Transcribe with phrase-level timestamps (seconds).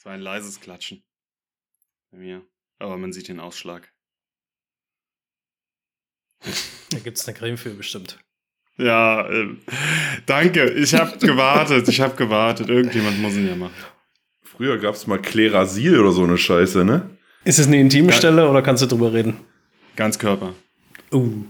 [0.00, 1.02] Es war ein leises Klatschen.
[2.10, 2.40] Bei mir.
[2.78, 3.92] Aber man sieht den Ausschlag.
[6.90, 8.18] Da gibt es eine Creme für bestimmt.
[8.78, 9.56] Ja, äh,
[10.24, 10.70] danke.
[10.70, 11.86] Ich habe gewartet.
[11.88, 12.70] Ich habe gewartet.
[12.70, 13.74] Irgendjemand muss ihn ja machen.
[14.42, 17.18] Früher gab es mal Klerasil oder so eine Scheiße, ne?
[17.44, 19.36] Ist es eine intime Stelle oder kannst du drüber reden?
[19.96, 20.54] Ganz Körper.
[21.12, 21.44] Uh.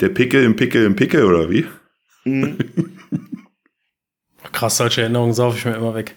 [0.00, 1.66] Der Pickel im Pickel im Pickel oder wie?
[2.24, 2.56] Mhm.
[4.52, 6.16] Krass, solche Erinnerungen saufe ich mir immer weg.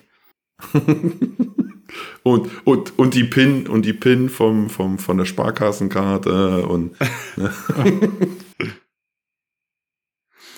[2.24, 6.96] Und, und, und die PIN und die PIN vom, vom, von der Sparkassenkarte und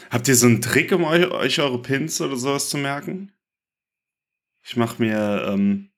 [0.09, 3.31] Habt ihr so einen Trick, um euch, euch eure Pins oder sowas zu merken?
[4.63, 5.89] Ich mache mir ähm,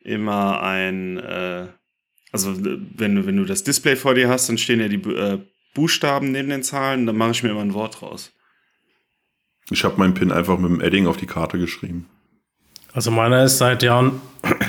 [0.00, 1.66] immer ein, äh,
[2.30, 5.40] also wenn du, wenn du das Display vor dir hast, dann stehen ja die äh,
[5.74, 8.32] Buchstaben neben den Zahlen, dann mache ich mir immer ein Wort raus.
[9.68, 12.08] ich habe meinen PIN einfach mit dem Edding auf die Karte geschrieben.
[12.92, 14.20] Also meiner ist seit Jahren.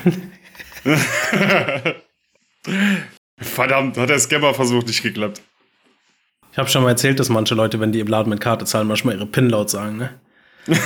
[3.38, 5.42] Verdammt, hat der Scammer versucht, nicht geklappt.
[6.52, 8.88] Ich habe schon mal erzählt, dass manche Leute, wenn die im Laden mit Karte zahlen,
[8.88, 10.20] manchmal ihre PIN laut sagen, ne?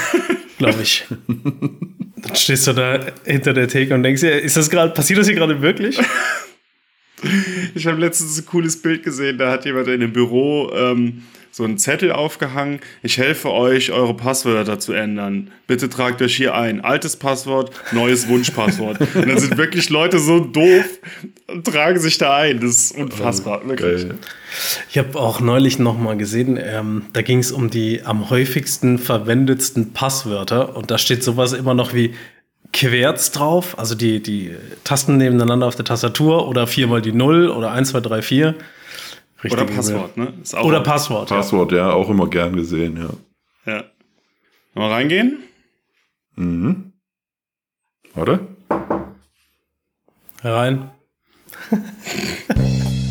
[0.57, 1.05] Glaube ich.
[1.27, 5.27] Dann stehst du da hinter der Theke und denkst dir, ist das gerade, passiert das
[5.27, 5.99] hier gerade wirklich?
[7.73, 11.23] Ich habe letztens ein cooles Bild gesehen, da hat jemand in einem Büro ähm,
[11.55, 12.81] so einen Zettel aufgehangen.
[13.01, 15.51] Ich helfe euch, eure Passwörter zu ändern.
[15.67, 16.83] Bitte tragt euch hier ein.
[16.83, 18.99] Altes Passwort, neues Wunschpasswort.
[19.15, 20.83] und dann sind wirklich Leute so doof
[21.47, 22.59] und tragen sich da ein.
[22.59, 23.65] Das ist unfassbar.
[23.65, 24.01] Wirklich.
[24.01, 24.17] Geil.
[24.89, 28.99] Ich habe auch neulich noch mal gesehen, ähm, da ging es um die am häufigsten
[28.99, 32.15] verwendetsten Passwörter und da steht sowas immer noch wie
[32.73, 34.51] Querz drauf, also die, die
[34.83, 38.55] Tasten nebeneinander auf der Tastatur oder viermal die Null oder 1, 2, 3, 4.
[39.53, 40.33] Oder Richtige Passwort, ne?
[40.41, 41.29] Ist auch Oder Passwort.
[41.29, 41.35] ja.
[41.38, 43.71] Passwort, ja, auch immer gern gesehen, ja.
[43.73, 43.83] Ja.
[44.73, 45.39] Mal reingehen?
[46.35, 46.93] Mhm.
[48.13, 48.47] Warte.
[50.43, 50.91] Rein.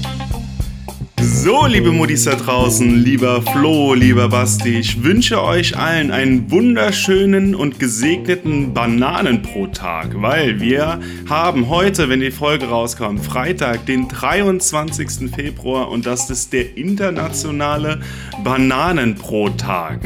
[1.44, 7.54] So, liebe Muddis da draußen, lieber Flo, lieber Basti, ich wünsche euch allen einen wunderschönen
[7.54, 15.30] und gesegneten Bananenbrot-Tag, weil wir haben heute, wenn die Folge rauskommt, Freitag, den 23.
[15.34, 18.00] Februar und das ist der internationale
[18.42, 20.00] Bananenbrot-Tag.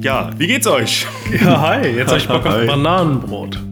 [0.00, 1.06] Ja, wie geht's euch?
[1.38, 2.66] Ja, hi, jetzt habe ich Bock auf.
[2.66, 3.69] Bananenbrot.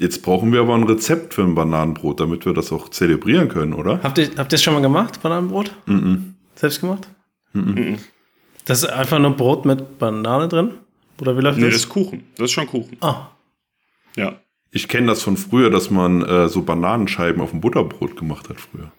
[0.00, 3.72] Jetzt brauchen wir aber ein Rezept für ein Bananenbrot, damit wir das auch zelebrieren können,
[3.72, 4.00] oder?
[4.02, 5.74] Habt ihr, habt ihr es schon mal gemacht, Bananenbrot?
[5.86, 6.34] Mhm.
[6.54, 7.08] Selbst gemacht?
[8.64, 10.74] Das ist einfach nur Brot mit Banane drin?
[11.20, 11.82] Oder wie läuft Nee, das das?
[11.84, 12.22] ist Kuchen.
[12.36, 12.96] Das ist schon Kuchen.
[13.00, 13.28] Ah,
[14.16, 14.40] Ja.
[14.70, 18.58] Ich kenne das von früher, dass man äh, so Bananenscheiben auf dem Butterbrot gemacht hat
[18.60, 18.92] früher.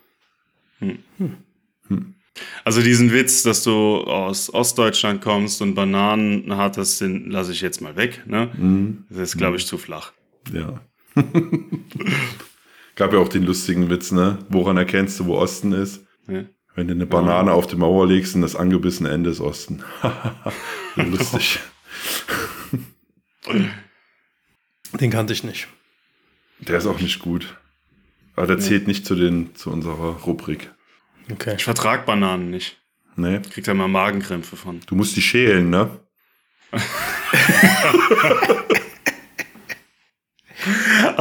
[2.66, 7.82] Also diesen Witz, dass du aus Ostdeutschland kommst und Bananen hattest, den lasse ich jetzt
[7.82, 8.24] mal weg.
[8.26, 8.50] Ne?
[8.58, 9.06] Mhm.
[9.10, 10.12] Das ist, glaube ich, zu flach.
[10.52, 10.82] Ja.
[12.96, 14.40] Gab ja auch den lustigen Witz, ne?
[14.50, 16.06] Woran erkennst du, wo Osten ist?
[16.28, 16.44] Ja.
[16.76, 19.84] Wenn du eine Banane auf die Mauer legst und das angebissene Ende ist Osten.
[20.96, 21.60] Ja, Lustig.
[25.00, 25.68] den kannte ich nicht.
[26.60, 27.56] Der ist auch nicht gut.
[28.36, 30.72] Aber der zählt nicht zu, den, zu unserer Rubrik.
[31.32, 31.56] Okay.
[31.58, 32.82] Ich vertrag Bananen nicht.
[33.16, 33.40] Nee.
[33.52, 34.80] Krieg da mal Magenkrämpfe von.
[34.88, 36.00] Du musst die schälen, ne?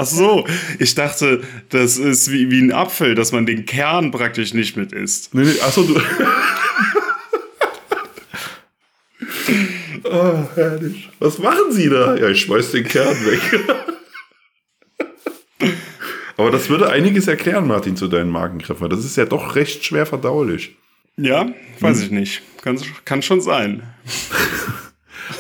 [0.01, 0.47] Ach so,
[0.79, 4.93] ich dachte, das ist wie, wie ein Apfel, dass man den Kern praktisch nicht mit
[4.93, 5.35] isst.
[5.35, 6.01] Nee, nee, achso, du.
[10.05, 11.11] oh, herrlich.
[11.19, 12.15] Was machen Sie da?
[12.15, 13.41] Ja, ich schmeiß den Kern weg.
[16.37, 18.89] Aber das würde einiges erklären, Martin, zu deinen Magenkrämpfen.
[18.89, 20.77] Das ist ja doch recht schwer verdaulich.
[21.17, 21.49] Ja,
[21.81, 22.43] weiß ich nicht.
[22.63, 23.83] Kann, kann schon sein.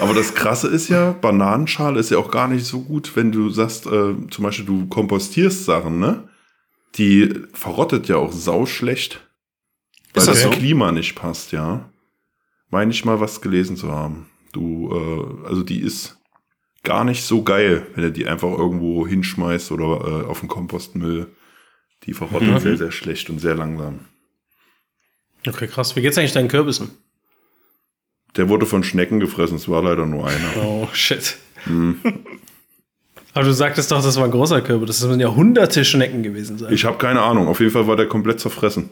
[0.00, 3.50] Aber das Krasse ist ja, Bananenschale ist ja auch gar nicht so gut, wenn du
[3.50, 6.28] sagst, äh, zum Beispiel du kompostierst Sachen, ne?
[6.97, 9.21] Die verrottet ja auch sauschlecht.
[10.15, 10.50] Weil Ist das das so?
[10.50, 11.88] Klima nicht passt, ja.
[12.71, 14.26] Meine ich mal was gelesen zu haben.
[14.53, 16.19] Du, äh, also die ist
[16.82, 21.29] gar nicht so geil, wenn du die einfach irgendwo hinschmeißt oder äh, auf den Kompostmüll.
[22.05, 22.58] Die verrottet Mhm.
[22.61, 24.00] sehr, sehr schlecht und sehr langsam.
[25.46, 25.96] Okay, krass.
[25.96, 26.91] Wie geht's eigentlich deinen Kürbissen?
[28.36, 30.56] Der wurde von Schnecken gefressen, es war leider nur einer.
[30.64, 31.36] Oh, shit.
[31.66, 31.96] Mhm.
[33.34, 34.88] Aber du sagtest doch, das war ein großer Kürbis.
[34.88, 36.72] Das müssen ja hunderte Schnecken gewesen sein.
[36.72, 37.48] Ich habe keine Ahnung.
[37.48, 38.90] Auf jeden Fall war der komplett zerfressen.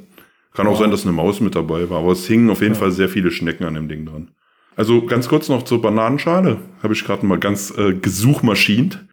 [0.53, 0.81] Kann auch Wow.
[0.81, 3.31] sein, dass eine Maus mit dabei war, aber es hingen auf jeden Fall sehr viele
[3.31, 4.29] Schnecken an dem Ding dran.
[4.75, 6.59] Also ganz kurz noch zur Bananenschale.
[6.83, 9.05] Habe ich gerade mal ganz äh, gesuchmaschint.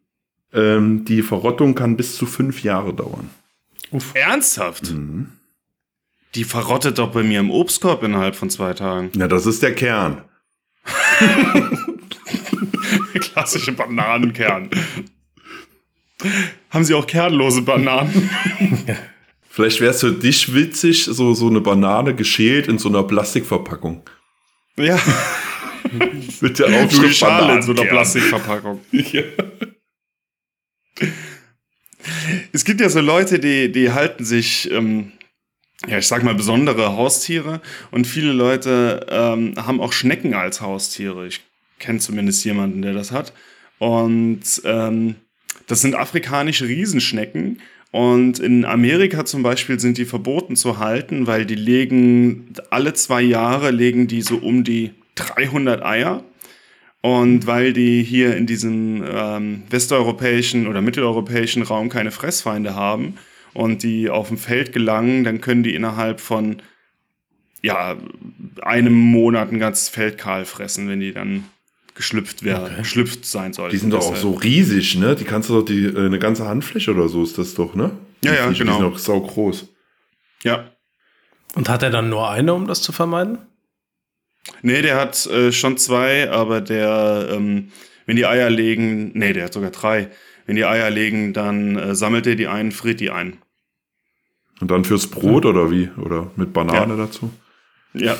[0.52, 3.30] Ähm, die Verrottung kann bis zu fünf Jahre dauern.
[4.14, 4.92] Ernsthaft?
[4.92, 5.28] Mhm.
[6.34, 9.10] Die verrottet doch bei mir im Obstkorb innerhalb von zwei Tagen.
[9.16, 10.24] Ja, das ist der Kern.
[13.14, 14.70] Klassische Bananenkern.
[16.70, 18.30] Haben Sie auch kernlose Bananen?
[19.50, 24.02] Vielleicht wäre es für dich witzig, so, so eine Banane geschält in so einer Plastikverpackung.
[24.76, 24.98] Ja.
[26.40, 27.84] Mit der die Aufschrift Schale in so einer.
[27.84, 28.80] Plastikverpackung.
[28.90, 29.22] Ja.
[32.52, 35.12] Es gibt ja so Leute, die, die halten sich, ähm,
[35.88, 37.60] ja, ich sag mal, besondere Haustiere
[37.90, 41.26] und viele Leute ähm, haben auch Schnecken als Haustiere.
[41.26, 41.40] Ich
[41.78, 43.32] kenne zumindest jemanden, der das hat.
[43.78, 45.16] Und ähm,
[45.66, 47.60] das sind afrikanische Riesenschnecken.
[47.90, 53.22] Und in Amerika zum Beispiel sind die verboten zu halten, weil die legen alle zwei
[53.22, 56.24] Jahre legen die so um die 300 Eier.
[57.02, 63.18] Und weil die hier in diesem ähm, westeuropäischen oder mitteleuropäischen Raum keine Fressfeinde haben
[63.54, 66.60] und die auf dem Feld gelangen, dann können die innerhalb von
[67.62, 67.96] ja,
[68.60, 71.44] einem Monat ein ganzes Feld kahl fressen, wenn die dann
[71.94, 73.72] geschlüpft werden, geschlüpft sein sollten.
[73.72, 75.14] Die sind doch auch so riesig, ne?
[75.14, 77.92] Die kannst du doch die, äh, eine ganze Handfläche oder so ist das doch, ne?
[78.22, 78.76] Die Ja, ja, Viecher, genau.
[78.76, 79.68] Die sind doch sau groß.
[80.42, 80.70] Ja.
[81.54, 83.38] Und hat er dann nur eine, um das zu vermeiden?
[84.62, 87.70] Nee, der hat äh, schon zwei, aber der, ähm,
[88.06, 90.10] wenn die Eier legen, nee, der hat sogar drei.
[90.46, 93.38] Wenn die Eier legen, dann äh, sammelt er die ein, friert die ein.
[94.64, 95.90] Und dann fürs Brot oder wie?
[95.98, 97.04] Oder mit Banane Ja.
[97.04, 97.30] dazu?
[97.92, 98.16] Ja.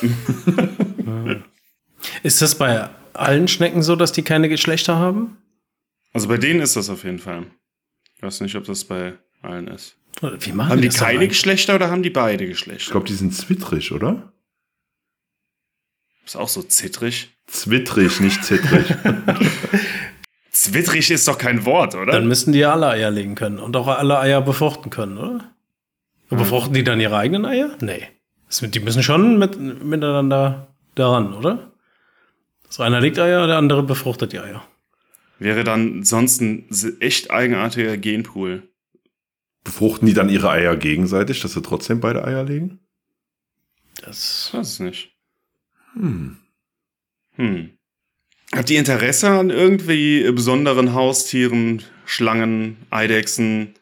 [2.21, 5.37] Ist das bei allen Schnecken so, dass die keine Geschlechter haben?
[6.13, 7.47] Also bei denen ist das auf jeden Fall.
[8.15, 9.97] Ich weiß nicht, ob das bei allen ist.
[10.21, 11.27] Wie machen Haben die dann keine?
[11.27, 12.91] Geschlechter oder haben die beide Ich Geschlechter?
[12.91, 14.31] glaube, die sind zwittrig, oder?
[16.27, 17.35] Ist auch so zittrig.
[17.47, 18.85] Zwittrig, nicht zittrig.
[20.51, 22.11] Zwittrig ist doch kein Wort, oder?
[22.11, 25.51] Dann müssten die ja alle Eier legen können und auch alle Eier befruchten können, oder?
[26.29, 27.77] Und befruchten die dann ihre eigenen Eier?
[27.81, 28.07] Nee.
[28.61, 31.71] Die müssen schon mit, miteinander daran, oder?
[32.69, 34.65] So einer legt Eier, der andere befruchtet die Eier.
[35.39, 36.69] Wäre dann sonst ein
[36.99, 38.69] echt eigenartiger Genpool.
[39.63, 42.79] Befruchten die dann ihre Eier gegenseitig, dass sie trotzdem beide Eier legen?
[44.01, 45.11] Das Ich weiß es nicht.
[45.93, 46.37] Hm.
[47.35, 47.77] Hm.
[48.53, 53.73] Habt ihr Interesse an irgendwie besonderen Haustieren, Schlangen, Eidechsen,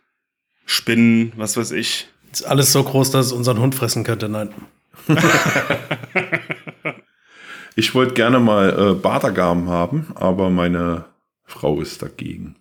[0.66, 2.08] Spinnen, was weiß ich?
[2.42, 4.30] Ist alles so groß, dass es unseren Hund fressen könnte.
[4.30, 4.50] Nein.
[7.76, 11.06] Ich wollte gerne mal äh, Bartagamen haben, aber meine
[11.44, 12.56] Frau ist dagegen.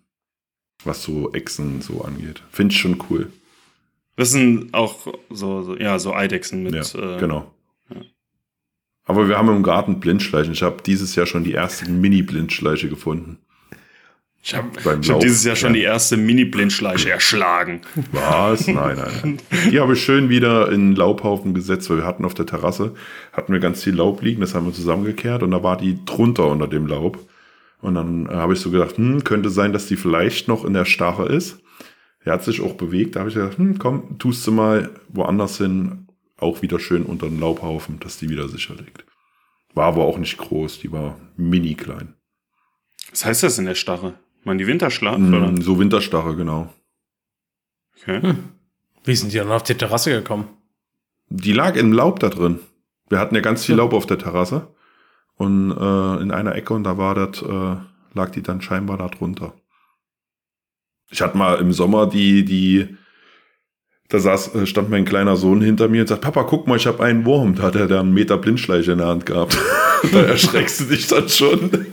[0.85, 2.43] Was so Echsen so angeht.
[2.51, 3.31] Finde ich schon cool.
[4.17, 6.75] Das sind auch so, so ja, so Eidechsen mit.
[6.75, 7.53] ja, äh, genau.
[9.05, 10.53] Aber wir haben im Garten Blindschleichen.
[10.53, 13.39] Ich habe dieses Jahr schon die ersten Mini-Blindschleiche gefunden.
[14.45, 17.83] Ich habe hab dieses Jahr schon die erste Mini-Blindschleiche erschlagen.
[18.11, 18.67] Was?
[18.67, 19.39] Nein, nein, nein.
[19.71, 22.95] Die habe ich schön wieder in Laubhaufen gesetzt, weil wir hatten auf der Terrasse,
[23.33, 26.49] hatten wir ganz viel Laub liegen, das haben wir zusammengekehrt und da war die drunter
[26.49, 27.21] unter dem Laub.
[27.81, 30.73] Und dann äh, habe ich so gedacht, hm, könnte sein, dass die vielleicht noch in
[30.73, 31.61] der Starre ist.
[32.25, 35.59] Er hat sich auch bewegt, da habe ich gedacht, hm, komm, tust du mal woanders
[35.59, 39.05] hin, auch wieder schön unter den Laubhaufen, dass die wieder sicher liegt.
[39.75, 42.15] War aber auch nicht groß, die war mini klein.
[43.11, 44.15] Was heißt das in der Starre?
[44.45, 45.63] Man die Winterschlaf, Hm, oder?
[45.63, 46.73] so Winterstarre, genau.
[48.01, 48.35] Okay.
[49.05, 50.49] Wie sind die dann auf die Terrasse gekommen?
[51.29, 52.59] Die lag im Laub da drin.
[53.09, 54.69] Wir hatten ja ganz viel Laub auf der Terrasse.
[55.37, 57.77] Und äh, in einer Ecke und da war das, äh,
[58.15, 59.55] lag die dann scheinbar da drunter.
[61.11, 62.97] Ich hatte mal im Sommer die, die,
[64.09, 66.87] da saß, äh, stand mein kleiner Sohn hinter mir und sagt, Papa, guck mal, ich
[66.87, 67.55] habe einen Wurm.
[67.55, 69.57] Da hat er da einen Meter Blindschleiche in der Hand gehabt.
[70.13, 71.71] da erschreckst du dich dann schon.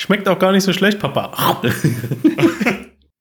[0.00, 1.60] Schmeckt auch gar nicht so schlecht, Papa.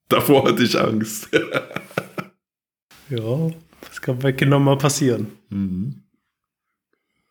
[0.07, 1.27] Davor hatte ich Angst.
[3.09, 5.27] ja, das kann bei Kindern mal passieren.
[5.49, 6.03] Mhm.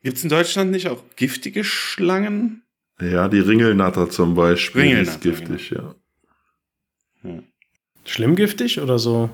[0.03, 2.63] Gibt es in Deutschland nicht auch giftige Schlangen?
[3.01, 5.95] Ja, die Ringelnatter zum Beispiel die ist Ringelnatter, giftig, ja.
[8.05, 9.31] Schlimm giftig oder so?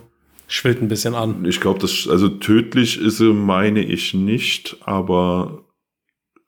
[0.46, 1.44] Schwillt ein bisschen an.
[1.44, 5.64] Ich glaube, das, also tödlich ist sie, meine ich nicht, aber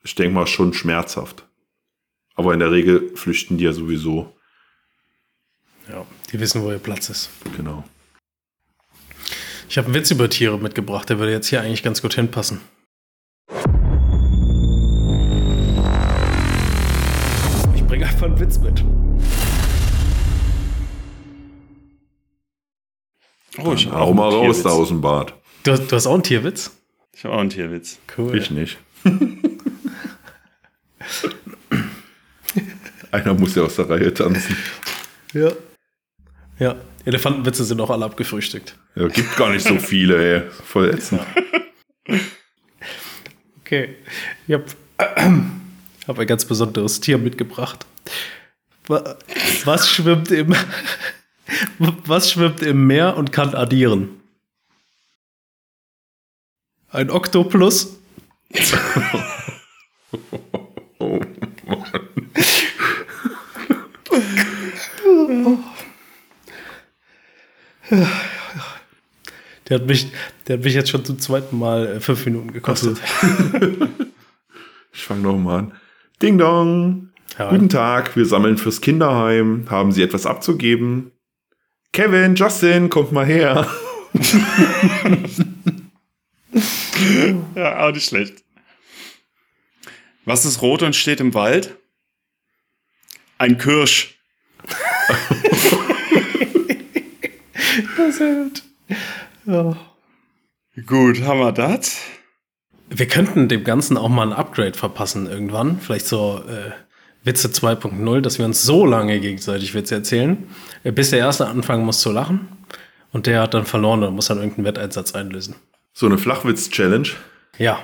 [0.04, 1.48] ich denke mal schon schmerzhaft.
[2.36, 4.32] Aber in der Regel flüchten die ja sowieso,
[5.88, 7.30] Ja, die wissen, wo ihr Platz ist.
[7.56, 7.82] genau.
[9.68, 12.60] Ich habe einen Witz über Tiere mitgebracht, der würde jetzt hier eigentlich ganz gut hinpassen.
[17.74, 18.84] Ich bringe einfach einen Witz mit.
[23.58, 25.34] Oh, ich Hau mal raus da aus dem Bad.
[25.64, 26.70] Du, hast- du hast auch einen Tierwitz?
[27.14, 27.98] Ich habe auch einen Tierwitz.
[28.16, 28.36] Cool.
[28.36, 28.76] Ich nicht.
[33.10, 34.56] Einer muss ja aus der Reihe tanzen.
[35.32, 35.52] Ja.
[36.58, 38.76] Ja, Elefantenwitze sind auch alle abgefrühstückt.
[38.94, 40.50] Ja, gibt gar nicht so viele, ey.
[40.50, 41.20] Voll ätzend.
[43.60, 43.96] Okay.
[44.46, 44.64] Ich habe
[46.08, 47.86] habe ein ganz besonderes Tier mitgebracht.
[48.88, 50.54] Was schwimmt im,
[51.78, 54.20] was schwimmt im Meer und kann addieren?
[56.90, 57.96] Ein Oktopus.
[67.90, 70.12] Der hat mich,
[70.46, 73.00] der hat mich jetzt schon zum zweiten Mal äh, fünf Minuten gekostet.
[74.98, 75.72] Ich fange nochmal an.
[76.22, 77.10] Ding dong.
[77.38, 77.50] Ja.
[77.50, 79.66] Guten Tag, wir sammeln fürs Kinderheim.
[79.68, 81.12] Haben Sie etwas abzugeben?
[81.92, 83.68] Kevin, Justin, kommt mal her.
[87.54, 88.42] Ja, auch nicht schlecht.
[90.24, 91.76] Was ist rot und steht im Wald?
[93.38, 94.18] Ein Kirsch.
[97.96, 98.62] Das hilft.
[99.46, 99.76] Ja.
[100.86, 101.98] Gut, haben wir das?
[102.90, 105.80] Wir könnten dem Ganzen auch mal ein Upgrade verpassen irgendwann.
[105.80, 106.70] Vielleicht so äh,
[107.24, 110.46] Witze 2.0, dass wir uns so lange gegenseitig Witze erzählen,
[110.84, 112.48] äh, bis der Erste anfangen muss zu lachen.
[113.12, 115.56] Und der hat dann verloren und muss dann irgendeinen Wetteinsatz einlösen.
[115.94, 117.08] So eine Flachwitz-Challenge.
[117.58, 117.78] Ja.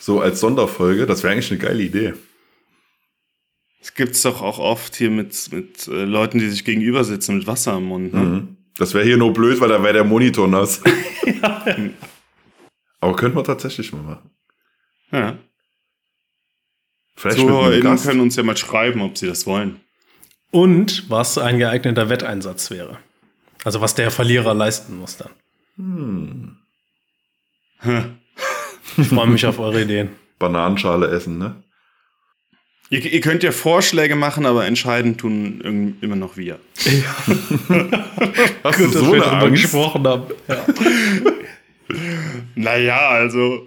[0.00, 1.06] So als Sonderfolge.
[1.06, 2.14] Das wäre eigentlich eine geile Idee.
[3.80, 7.46] Das gibt's doch auch oft hier mit, mit äh, Leuten, die sich gegenüber sitzen mit
[7.46, 8.12] Wasser im Mund.
[8.12, 8.20] Ne?
[8.20, 8.56] Mhm.
[8.78, 10.82] Das wäre hier nur blöd, weil da wäre der Monitor nass.
[13.00, 14.30] Aber könnte man tatsächlich mal machen.
[15.10, 15.38] Ja.
[17.14, 19.80] Vielleicht ZuhörerInnen können uns ja mal schreiben, ob sie das wollen.
[20.50, 22.98] Und was ein geeigneter Wetteinsatz wäre.
[23.64, 25.30] Also was der Verlierer leisten muss dann.
[25.76, 26.56] Hm.
[28.96, 30.10] Ich freue mich auf eure Ideen.
[30.38, 31.62] Bananenschale essen, ne?
[32.92, 36.58] Ihr, ihr könnt ja Vorschläge machen, aber entscheiden tun irgend- immer noch wir.
[38.62, 39.62] Hast du so eine Angst?
[39.62, 40.24] gesprochen haben.
[40.46, 40.66] Ja.
[42.54, 43.64] Naja, also,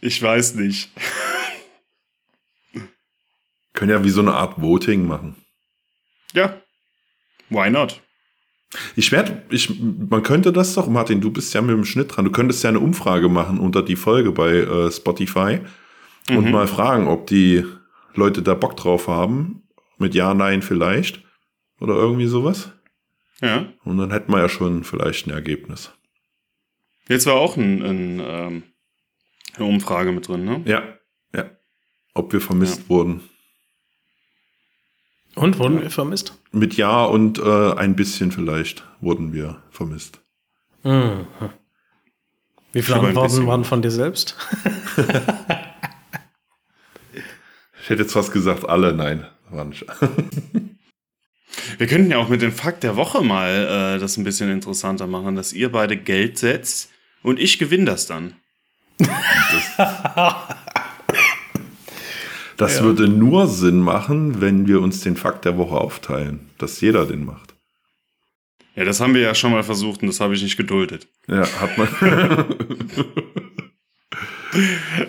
[0.00, 0.90] ich weiß nicht.
[3.74, 5.36] Können ja wie so eine Art Voting machen.
[6.32, 6.56] Ja,
[7.50, 8.00] why not?
[8.96, 12.24] Ich werde, ich, man könnte das doch, Martin, du bist ja mit dem Schnitt dran.
[12.24, 15.60] Du könntest ja eine Umfrage machen unter die Folge bei äh, Spotify
[16.30, 17.64] und mal fragen, ob die
[18.16, 19.62] Leute da Bock drauf haben.
[19.98, 21.22] Mit Ja, Nein vielleicht.
[21.80, 22.72] Oder irgendwie sowas.
[23.40, 23.66] Ja.
[23.84, 25.92] Und dann hätten wir ja schon vielleicht ein Ergebnis.
[27.08, 28.62] Jetzt war auch ein, ein, ähm,
[29.54, 30.62] eine Umfrage mit drin, ne?
[30.64, 30.82] Ja,
[31.34, 31.50] ja.
[32.14, 33.20] Ob wir vermisst wurden.
[35.34, 36.38] Und wurden wir vermisst?
[36.50, 40.20] Mit Ja und äh, ein bisschen vielleicht wurden wir vermisst.
[40.82, 41.26] Mhm.
[42.72, 44.36] Wie viele Antworten waren von dir selbst?
[47.86, 49.24] Ich hätte jetzt fast gesagt, alle, nein.
[51.78, 55.06] Wir könnten ja auch mit dem Fakt der Woche mal äh, das ein bisschen interessanter
[55.06, 56.90] machen, dass ihr beide Geld setzt
[57.22, 58.34] und ich gewinne das dann.
[62.56, 67.06] Das würde nur Sinn machen, wenn wir uns den Fakt der Woche aufteilen, dass jeder
[67.06, 67.54] den macht.
[68.74, 71.06] Ja, das haben wir ja schon mal versucht und das habe ich nicht geduldet.
[71.28, 71.86] Ja, hat man.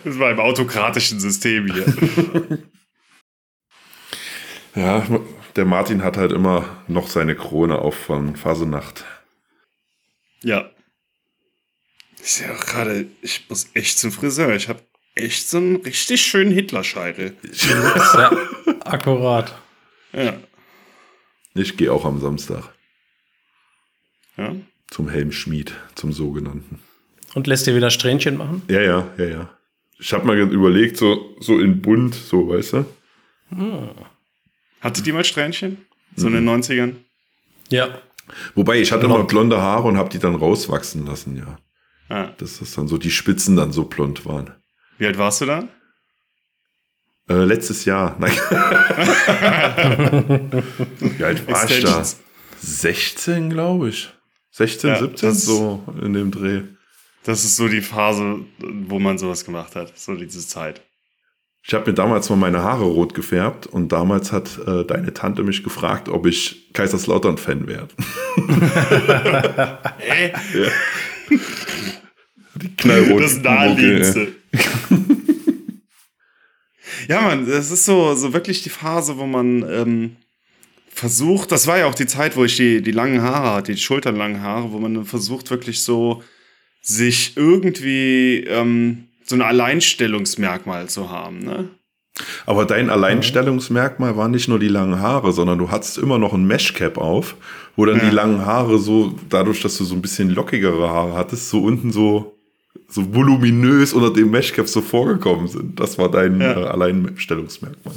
[0.04, 1.86] Das war im autokratischen System hier.
[4.76, 5.06] ja,
[5.56, 9.06] der Martin hat halt immer noch seine Krone auf von Fasenacht.
[10.44, 10.70] ja.
[12.20, 14.54] Ich sehe auch gerade, ich muss echt zum Friseur.
[14.54, 14.82] Ich habe
[15.16, 17.38] echt so einen richtig schönen Hitlerscheitel.
[17.70, 18.32] ja,
[18.84, 19.58] akkurat.
[20.12, 20.34] Ja.
[21.54, 22.64] Ich gehe auch am Samstag
[24.36, 24.56] Ja.
[24.90, 26.82] zum Helmschmied, zum sogenannten.
[27.34, 28.62] Und lässt dir wieder Strähnchen machen?
[28.70, 29.50] Ja, ja, ja, ja.
[30.00, 32.86] Ich habe mal überlegt, so, so in bunt, so, weißt du?
[34.82, 35.86] Hattet ihr mal Strähnchen?
[36.16, 36.94] So in den 90ern?
[37.70, 38.02] Ja.
[38.56, 41.58] Wobei, ich hatte mal blonde Haare und habe die dann rauswachsen lassen, ja.
[42.10, 42.30] Ah.
[42.38, 44.52] Dass das dann so, die Spitzen dann so blond waren.
[44.98, 45.68] Wie alt warst du da?
[47.30, 48.16] Äh, letztes Jahr.
[48.20, 48.32] Nein.
[51.00, 52.00] Wie alt war ich da?
[52.00, 52.18] Extensions.
[52.60, 54.10] 16, glaube ich.
[54.52, 56.62] 16, Ja, 17, das- so in dem Dreh.
[57.28, 58.40] Das ist so die Phase,
[58.88, 60.00] wo man sowas gemacht hat.
[60.00, 60.82] So diese Zeit.
[61.62, 65.44] Ich habe mir damals mal meine Haare rot gefärbt und damals hat äh, deine Tante
[65.44, 67.90] mich gefragt, ob ich Kaiserslautern-Fan wäre.
[70.00, 70.32] Äh,
[72.56, 74.30] Die knallroten das Naheliegendste.
[77.10, 80.16] ja, Mann, das ist so, so wirklich die Phase, wo man ähm,
[80.90, 83.78] versucht, das war ja auch die Zeit, wo ich die, die langen Haare hatte, die
[83.78, 86.24] schulterlangen Haare, wo man versucht, wirklich so
[86.90, 91.70] sich irgendwie ähm, so ein Alleinstellungsmerkmal zu haben, ne?
[92.48, 96.48] Aber dein Alleinstellungsmerkmal war nicht nur die langen Haare, sondern du hattest immer noch ein
[96.48, 97.36] Meshcap auf,
[97.76, 98.06] wo dann Ja.
[98.10, 101.92] die langen Haare so, dadurch, dass du so ein bisschen lockigere Haare hattest, so unten
[101.92, 102.36] so,
[102.88, 105.80] so voluminös unter dem Meshcap so vorgekommen sind.
[105.80, 106.54] Das war dein Ja.
[106.54, 107.94] äh, Alleinstellungsmerkmal.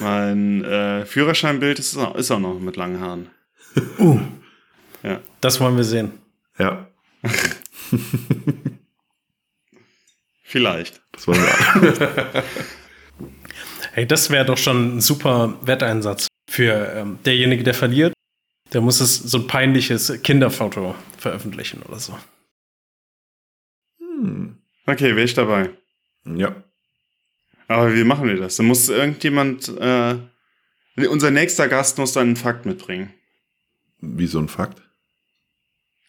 [0.00, 3.26] Mein äh, Führerscheinbild ist, auch- ist auch noch mit langen Haaren.
[3.98, 4.18] Uh,
[5.02, 5.20] Ja.
[5.40, 6.12] das wollen wir sehen.
[6.58, 6.88] Ja,
[10.42, 11.02] Vielleicht.
[11.12, 12.44] das wollen wir.
[13.92, 18.12] Hey, das wäre doch schon ein super Wetteinsatz für ähm, derjenige, der verliert.
[18.72, 22.18] Der muss es so ein peinliches Kinderfoto veröffentlichen oder so.
[23.98, 24.58] hm.
[24.86, 25.70] Okay, wäre ich dabei.
[26.24, 26.62] Ja.
[27.68, 28.56] Aber wie machen wir das?
[28.56, 30.16] Da muss irgendjemand, äh,
[31.08, 33.12] unser nächster Gast muss dann einen Fakt mitbringen.
[34.00, 34.82] Wie so ein Fakt.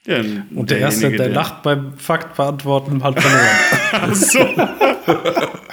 [0.07, 3.57] Und Ja, der derjenige, Erste, der lacht beim Fakt beantworten, hat verloren.
[3.91, 4.39] Ach so.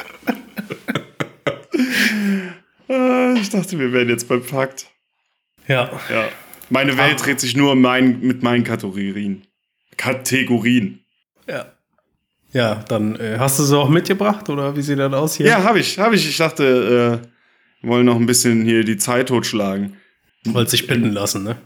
[2.89, 4.87] Ah, ich dachte, wir wären jetzt beim Fakt.
[5.67, 5.91] ja.
[6.11, 6.29] Ja.
[6.71, 9.43] Meine Welt dreht sich nur mein, mit meinen Kategorien.
[9.99, 11.01] Kategorien.
[11.47, 11.67] Ja.
[12.53, 15.47] Ja, dann äh, hast du sie auch mitgebracht oder wie sieht das aus hier?
[15.47, 16.27] Ja, habe ich, habe ich.
[16.27, 17.27] Ich dachte, äh,
[17.83, 19.97] wir wollen noch ein bisschen hier die Zeit totschlagen.
[20.45, 21.57] Wollte sich bitten lassen, ne?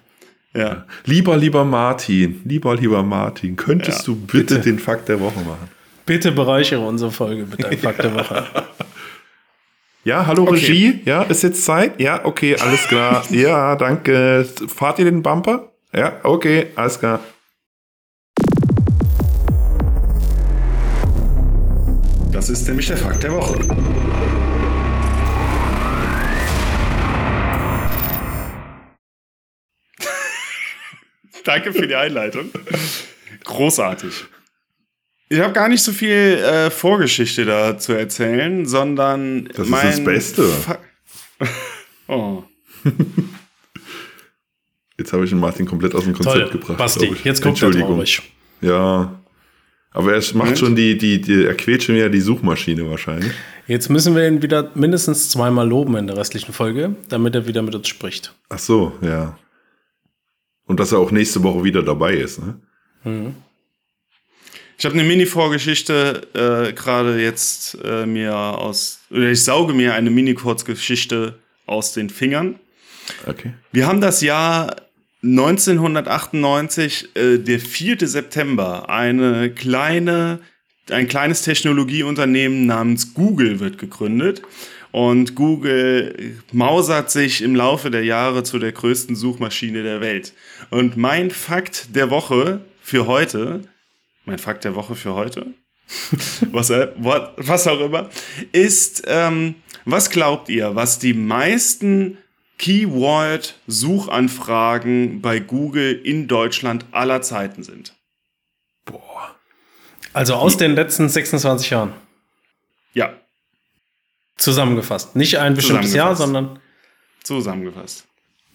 [0.56, 0.84] Ja.
[1.04, 4.60] Lieber, lieber Martin, lieber, lieber Martin, könntest Ja, du bitte, bitte.
[4.60, 5.68] den Fakt der Woche machen?
[6.06, 8.44] Bitte bereichere unsere Folge mit deinem Fakt der Woche.
[10.04, 10.54] Ja, hallo Okay.
[10.54, 11.00] Regie.
[11.04, 12.00] Ja, ist jetzt Zeit?
[12.00, 13.24] Ja, okay, alles klar.
[13.30, 14.46] ja, danke.
[14.68, 15.72] Fahrt ihr den Bumper?
[15.92, 17.18] Ja, okay, alles klar.
[22.30, 23.58] Das ist nämlich der Fakt der Woche.
[31.46, 32.50] Danke für die Einleitung.
[33.44, 34.24] Großartig.
[35.28, 40.04] Ich habe gar nicht so viel äh, Vorgeschichte da zu erzählen, sondern Das ist das
[40.04, 40.42] Beste.
[40.42, 40.78] Fa
[42.08, 42.42] oh.
[44.98, 46.78] Jetzt habe ich den Martin komplett aus dem Konzept Toll, gebracht.
[46.78, 47.88] Basti, jetzt kommt er Entschuldigung.
[47.88, 48.22] traurig.
[48.60, 49.20] Ja.
[49.92, 50.58] Aber er macht Moment.
[50.58, 53.32] schon die, die, die, er quält schon wieder die Suchmaschine wahrscheinlich.
[53.66, 57.62] Jetzt müssen wir ihn wieder mindestens zweimal loben in der restlichen Folge, damit er wieder
[57.62, 58.34] mit uns spricht.
[58.48, 59.38] Ach so, ja.
[60.66, 62.60] Und dass er auch nächste Woche wieder dabei ist, ne?
[64.78, 70.10] Ich habe eine Mini-Vorgeschichte äh, gerade jetzt äh, mir aus, oder ich sauge mir eine
[70.10, 72.56] Mini-Kurzgeschichte aus den Fingern.
[73.26, 73.54] Okay.
[73.72, 74.76] Wir haben das Jahr
[75.22, 78.06] 1998, äh, der 4.
[78.06, 80.40] September, eine kleine,
[80.90, 84.42] ein kleines Technologieunternehmen namens Google wird gegründet.
[84.96, 90.32] Und Google mausert sich im Laufe der Jahre zu der größten Suchmaschine der Welt.
[90.70, 93.60] Und mein Fakt der Woche für heute,
[94.24, 95.48] mein Fakt der Woche für heute,
[96.50, 98.08] was, äh, what, was auch immer,
[98.52, 102.16] ist, ähm, was glaubt ihr, was die meisten
[102.56, 107.94] Keyword-Suchanfragen bei Google in Deutschland aller Zeiten sind?
[108.86, 109.36] Boah.
[110.14, 111.92] Also aus den letzten 26 Jahren.
[112.94, 113.12] Ja,
[114.36, 115.16] Zusammengefasst.
[115.16, 116.58] Nicht ein bestimmtes Jahr, sondern.
[117.22, 118.06] zusammengefasst.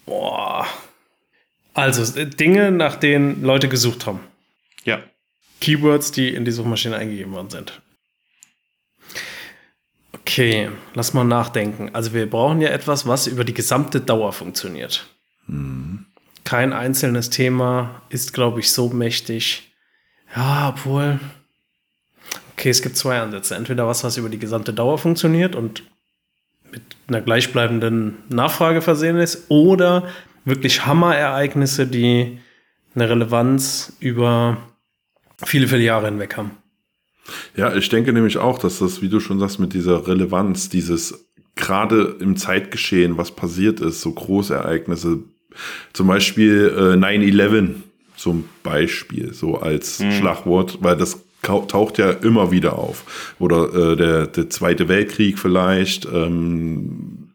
[0.06, 0.68] Boah.
[1.74, 4.20] Also äh, Dinge, nach denen Leute gesucht haben.
[4.84, 5.00] Ja.
[5.60, 7.82] Keywords, die in die Suchmaschine eingegeben worden sind.
[10.14, 11.90] Okay, lass mal nachdenken.
[11.94, 15.08] Also wir brauchen ja etwas, was über die gesamte Dauer funktioniert.
[16.44, 19.74] Kein einzelnes Thema ist, glaube ich, so mächtig.
[20.36, 21.20] Ja, obwohl.
[22.62, 23.56] Okay, es gibt zwei Ansätze.
[23.56, 25.82] Entweder was, was über die gesamte Dauer funktioniert und
[26.72, 30.08] mit einer gleichbleibenden Nachfrage versehen ist, oder
[30.46, 32.38] wirklich Hammerereignisse, die
[32.94, 34.58] eine Relevanz über
[35.44, 36.52] viele, viele Jahre hinweg haben.
[37.56, 41.32] Ja, ich denke nämlich auch, dass das, wie du schon sagst, mit dieser Relevanz, dieses
[41.56, 45.24] gerade im Zeitgeschehen, was passiert ist, so große Ereignisse,
[45.94, 47.74] zum Beispiel äh, 9-11
[48.16, 53.36] zum Beispiel, so als Schlagwort, weil das taucht ja immer wieder auf.
[53.40, 57.34] Oder äh, der, der Zweite Weltkrieg vielleicht ähm,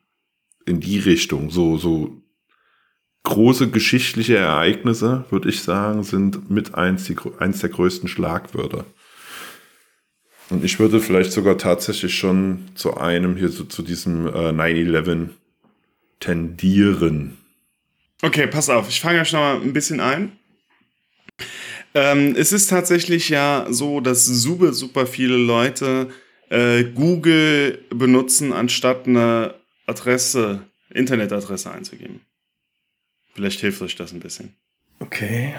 [0.64, 2.22] in die Richtung, so, so
[3.22, 8.84] große geschichtliche Ereignisse, würde ich sagen, sind mit eins, die, eins der größten Schlagwörter.
[10.48, 15.30] Und ich würde vielleicht sogar tatsächlich schon zu einem hier, so, zu diesem äh, 9-11
[16.20, 17.36] tendieren.
[18.22, 20.32] Okay, pass auf, ich fange euch noch mal ein bisschen ein.
[21.96, 26.10] Ähm, es ist tatsächlich ja so, dass super, super viele Leute
[26.50, 29.54] äh, Google benutzen, anstatt eine
[29.86, 32.20] Adresse, Internetadresse einzugeben.
[33.32, 34.54] Vielleicht hilft euch das ein bisschen.
[35.00, 35.54] Okay.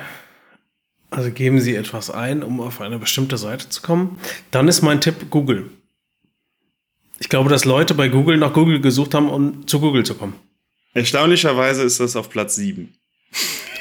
[1.10, 4.20] Also geben Sie etwas ein, um auf eine bestimmte Seite zu kommen.
[4.52, 5.72] Dann ist mein Tipp Google.
[7.18, 10.36] Ich glaube, dass Leute bei Google nach Google gesucht haben, um zu Google zu kommen.
[10.94, 12.94] Erstaunlicherweise ist das auf Platz 7.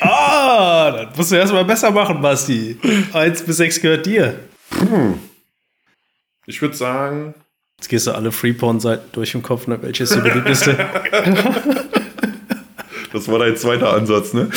[0.01, 2.79] Ah, das musst du erstmal besser machen, Basti.
[3.13, 4.39] Eins bis sechs gehört dir.
[6.47, 7.35] Ich würde sagen,
[7.79, 9.81] Jetzt gehst du alle Freeporn-Seiten durch im Kopf, ne?
[9.83, 10.79] Welche ist die beliebteste?
[13.17, 14.51] Das war dein zweiter Ansatz, ne?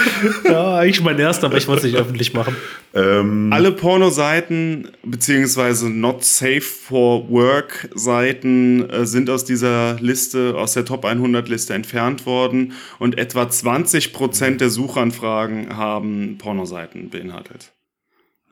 [0.44, 2.56] ja, eigentlich mein erster, aber ich wollte es nicht öffentlich machen.
[2.94, 10.72] ähm, Alle Pornoseiten beziehungsweise Not Safe for Work Seiten äh, sind aus dieser Liste, aus
[10.72, 17.74] der Top 100 Liste entfernt worden und etwa 20% der Suchanfragen haben Pornoseiten beinhaltet.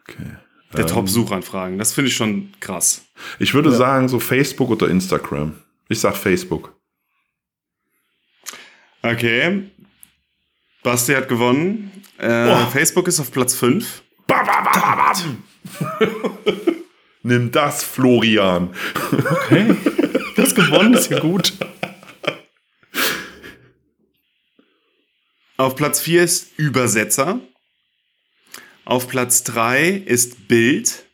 [0.07, 0.27] okay.
[0.77, 1.79] Der Top-Suchanfragen.
[1.79, 3.07] Das finde ich schon krass.
[3.39, 5.55] Ich würde sagen, so Facebook oder Instagram.
[5.89, 6.74] Ich sag Facebook.
[9.05, 9.71] Okay.
[10.83, 11.91] Basti hat gewonnen.
[12.17, 14.03] Äh, Facebook ist auf Platz 5.
[14.27, 15.43] Bam, bam, bam, bam,
[15.99, 16.15] bam.
[17.23, 18.75] Nimm das, Florian.
[19.13, 19.77] Okay.
[20.37, 21.53] Das gewonnen ist ja gut.
[25.59, 27.41] Auf Platz 4 ist Übersetzer.
[28.87, 31.05] Auf Platz 3 ist Bild.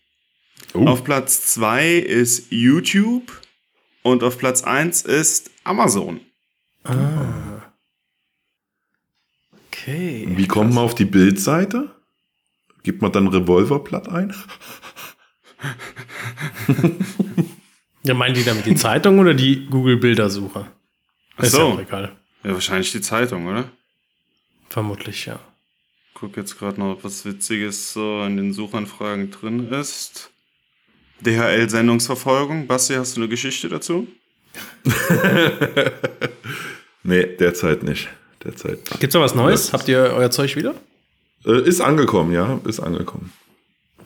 [0.75, 0.87] Oh.
[0.87, 3.41] Auf Platz 2 ist YouTube.
[4.03, 6.21] Und auf Platz 1 ist Amazon.
[9.83, 10.27] Okay.
[10.31, 11.91] Wie kommt man auf die Bildseite?
[12.83, 14.35] Gibt man dann Revolverblatt ein?
[18.03, 20.67] Ja, meinen die damit die Zeitung oder die Google-Bildersuche?
[21.37, 21.59] Ach Ist so.
[21.59, 22.17] ja auch egal.
[22.43, 23.71] Ja, wahrscheinlich die Zeitung, oder?
[24.71, 25.39] Vermutlich, ja.
[26.15, 30.31] Guck jetzt gerade noch, ob was Witziges so in den Suchanfragen drin ist.
[31.21, 32.67] DHL-Sendungsverfolgung.
[32.67, 34.09] Basti, hast du eine Geschichte dazu?
[37.03, 38.11] Nee, derzeit nicht.
[38.45, 38.79] Derzeit.
[39.01, 39.73] Gibt's da was Neues?
[39.73, 40.75] Habt ihr euer Zeug wieder?
[41.45, 43.33] Äh, ist angekommen, ja, ist angekommen.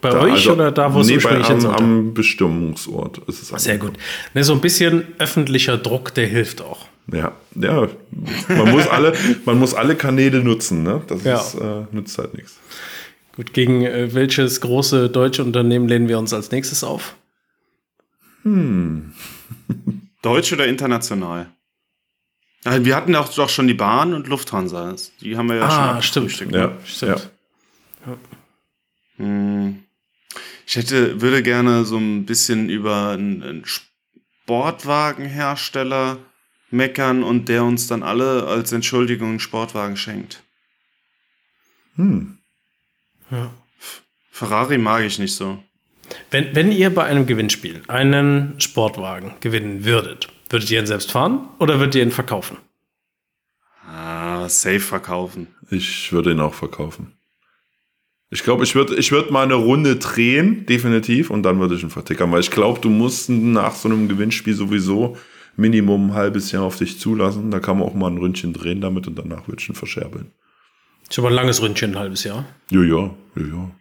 [0.01, 3.63] Bei Da, euch also- oder da, wo es nee, ursprünglich am, am Bestimmungsort ist es
[3.63, 3.93] Sehr gut.
[4.33, 6.85] Ne, so ein bisschen öffentlicher Druck, der hilft auch.
[7.11, 7.87] Ja, ja.
[8.49, 9.13] Man muss alle,
[9.45, 11.01] man muss alle Kanäle nutzen, ne?
[11.07, 11.39] Das Ja.
[11.39, 12.57] ist, äh, nützt halt nichts.
[13.35, 17.15] Gut, gegen äh, welches große deutsche Unternehmen lehnen wir uns als nächstes auf?
[20.21, 21.47] Deutsch oder international?
[22.65, 24.95] Ja, Wir hatten auch doch schon die Bahn und Lufthansa.
[25.21, 26.31] Die haben wir ja Ah, schon stimmt.
[26.31, 26.77] abgefrühstückt, Ja, ne?
[26.85, 27.29] Stimmt.
[29.17, 29.83] Hm.
[30.67, 36.17] Ich hätte, würde gerne so ein bisschen über einen, einen Sportwagenhersteller
[36.71, 40.41] meckern und der uns dann alle als Entschuldigung einen Sportwagen schenkt.
[41.95, 42.39] Hm.
[43.31, 43.51] Ja.
[44.31, 45.63] Ferrari mag ich nicht so.
[46.29, 51.49] Wenn, wenn ihr bei einem Gewinnspiel einen Sportwagen gewinnen würdet, würdet ihr ihn selbst fahren
[51.59, 52.55] oder würdet ihr ihn verkaufen?
[53.85, 55.47] Ah, safe verkaufen.
[55.69, 57.11] Ich würde ihn auch verkaufen.
[58.29, 61.83] Ich glaube, ich würde ich würd mal eine Runde drehen, definitiv, und dann würde ich
[61.83, 65.17] ihn vertickern, weil ich glaube, du musst nach so einem Gewinnspiel sowieso
[65.57, 67.51] Minimum ein halbes Jahr auf dich zulassen.
[67.51, 70.31] Da kann man auch mal ein Ründchen drehen damit und danach würde ich ihn verscherbeln.
[71.09, 72.45] Ist aber ein langes Ründchen, ein halbes Jahr.
[72.71, 73.71] Ja, ja, ja, ja.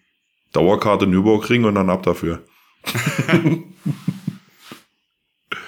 [0.53, 2.43] Dauerkarte Nürburgring und dann ab dafür.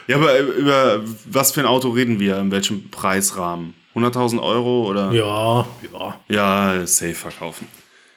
[0.06, 2.38] Ja, aber über was für ein Auto reden wir?
[2.38, 3.74] In welchem Preisrahmen?
[3.94, 5.10] 100.000 Euro oder?
[5.12, 6.20] Ja, ja.
[6.28, 7.66] Ja, safe verkaufen.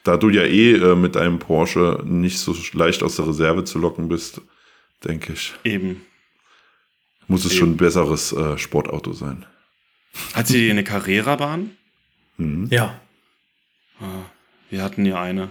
[0.04, 3.80] Da du ja eh äh, mit einem Porsche nicht so leicht aus der Reserve zu
[3.80, 4.42] locken bist,
[5.04, 6.02] denke ich, Eben.
[7.28, 9.46] muss es schon ein besseres äh, Sportauto sein.
[10.34, 11.72] Hat die eine Carrera-Bahn?
[12.70, 13.00] Ja.
[14.70, 15.50] Wir hatten ja eine.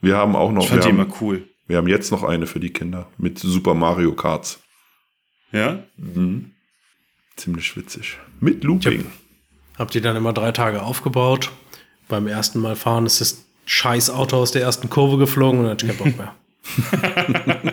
[0.00, 1.48] Wir haben auch noch, Ich fand wir die haben, immer cool.
[1.66, 4.60] wir haben jetzt noch eine für die Kinder mit Super Mario Karts.
[5.52, 5.82] Ja?
[7.36, 8.18] Ziemlich witzig.
[8.40, 9.06] Mit Looping.
[9.78, 11.50] Habt ihr dann immer drei Tage aufgebaut.
[12.08, 15.72] Beim ersten Mal fahren ist das scheiß Auto aus der ersten Kurve geflogen und dann
[15.72, 16.34] hatte ich keinen Bock mehr.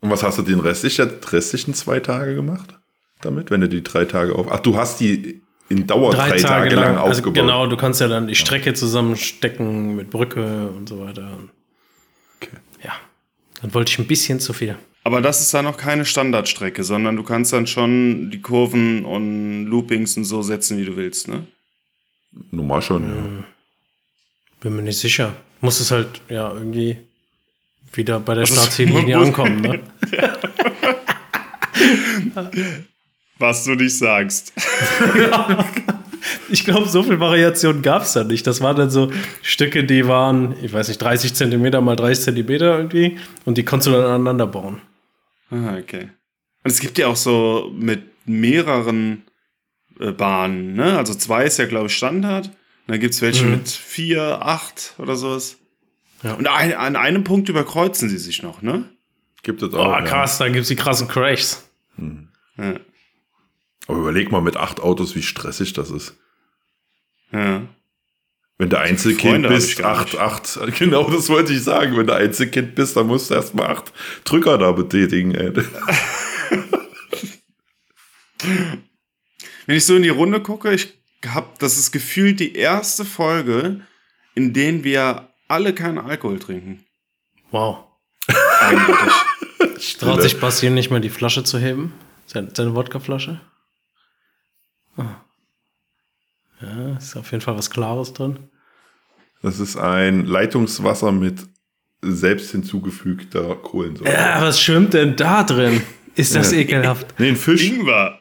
[0.00, 2.78] Und was hast du den restlichen, restlichen zwei Tage gemacht
[3.22, 4.46] damit, wenn du die drei Tage auf.
[4.50, 7.34] Ach, du hast die in Dauer drei, Tage, lang, also aufgebaut.
[7.34, 11.38] genau, du kannst ja dann die Strecke zusammenstecken mit Brücke und so weiter.
[12.36, 12.56] Okay.
[12.84, 12.92] Ja.
[13.62, 14.76] Dann wollte ich ein bisschen zu viel.
[15.06, 19.66] Aber das ist dann noch keine Standardstrecke, sondern du kannst dann schon die Kurven und
[19.66, 21.46] Loopings und so setzen, wie du willst, ne?
[22.50, 23.44] Normal schon, ja.
[24.58, 25.36] Bin mir nicht sicher.
[25.60, 26.96] Muss es halt ja irgendwie
[27.92, 29.78] wieder bei der Startziellinie ankommen, ne?
[33.38, 34.52] Was du nicht sagst.
[36.48, 38.46] Ich glaube, so viel Variation gab es da nicht.
[38.48, 42.76] Das waren dann so Stücke, die waren, ich weiß nicht, 30 Zentimeter mal 30 Zentimeter
[42.76, 43.18] irgendwie.
[43.44, 44.80] Und die konntest du dann aneinander bauen.
[45.50, 46.10] Ah, okay.
[46.64, 49.22] Und es gibt ja auch so mit mehreren
[50.00, 50.98] äh, Bahnen, ne?
[50.98, 52.46] Also zwei ist ja, glaube ich, Standard.
[52.48, 52.54] Und
[52.92, 53.50] dann gibt es welche Mhm.
[53.52, 55.58] mit vier, acht oder sowas.
[56.22, 56.34] Ja.
[56.34, 58.88] Und ein, an einem Punkt überkreuzen sie sich noch, ne?
[59.42, 59.92] Gibt es Oh, auch.
[59.92, 60.02] ja.
[60.02, 61.68] krass, dann gibt es die krassen Crashs.
[62.58, 62.74] Ja.
[63.86, 66.16] Aber überleg mal mit acht Autos, wie stressig das ist.
[67.32, 67.62] ja.
[68.58, 71.96] Wenn du Einzelkind Freunde hab bist, acht, acht, genau das wollte ich sagen.
[71.96, 73.92] Wenn du Einzelkind bist, dann musst du erstmal acht
[74.24, 75.34] Drücker da betätigen.
[75.34, 75.52] Ey.
[79.66, 80.94] Wenn ich so in die Runde gucke, ich
[81.26, 83.80] habe, das ist gefühlt die erste Folge,
[84.34, 86.84] in denen wir alle keinen Alkohol trinken.
[87.50, 87.84] Wow.
[88.60, 89.98] Eigentlich.
[89.98, 91.92] Traut sich Basti nicht mehr die Flasche zu heben?
[92.26, 93.40] Seine, seine Wodkaflasche?
[94.96, 95.16] Ah.
[96.98, 98.38] Ist auf jeden Fall was Klares drin.
[99.42, 101.40] Das ist ein Leitungswasser mit
[102.02, 104.10] selbst hinzugefügter Kohlensäure.
[104.12, 105.82] Ja, was schwimmt denn da drin?
[106.14, 106.58] Ist das Ja.
[106.58, 107.06] ekelhaft?
[107.18, 107.64] Nee, ein Fisch.
[107.70, 108.18] Ingwer.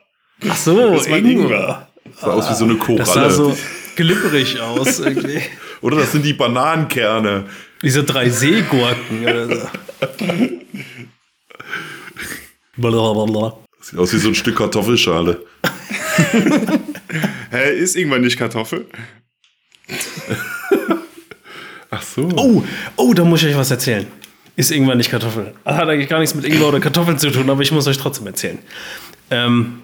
[0.47, 1.87] Ach so, Das war Ingwer.
[2.19, 3.31] Sah aus wie so eine Das sah Koralle.
[3.33, 3.57] so
[3.95, 5.41] glibberig aus irgendwie.
[5.81, 7.45] Oder das sind die Bananenkerne.
[7.81, 9.67] Diese drei Seegurken oder so.
[12.77, 13.57] Blablabla.
[13.77, 15.45] Das sieht aus wie so ein Stück Kartoffelschale.
[17.51, 18.85] Hä, ist Ingwer nicht Kartoffel?
[21.89, 22.29] Ach so.
[22.35, 22.63] Oh,
[22.97, 24.07] oh, da muss ich euch was erzählen.
[24.55, 25.53] Ist Ingwer nicht Kartoffel?
[25.63, 27.97] Das hat eigentlich gar nichts mit Ingwer oder Kartoffeln zu tun, aber ich muss euch
[27.97, 28.59] trotzdem erzählen.
[29.29, 29.81] Ähm,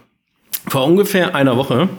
[0.67, 1.89] vor ungefähr einer Woche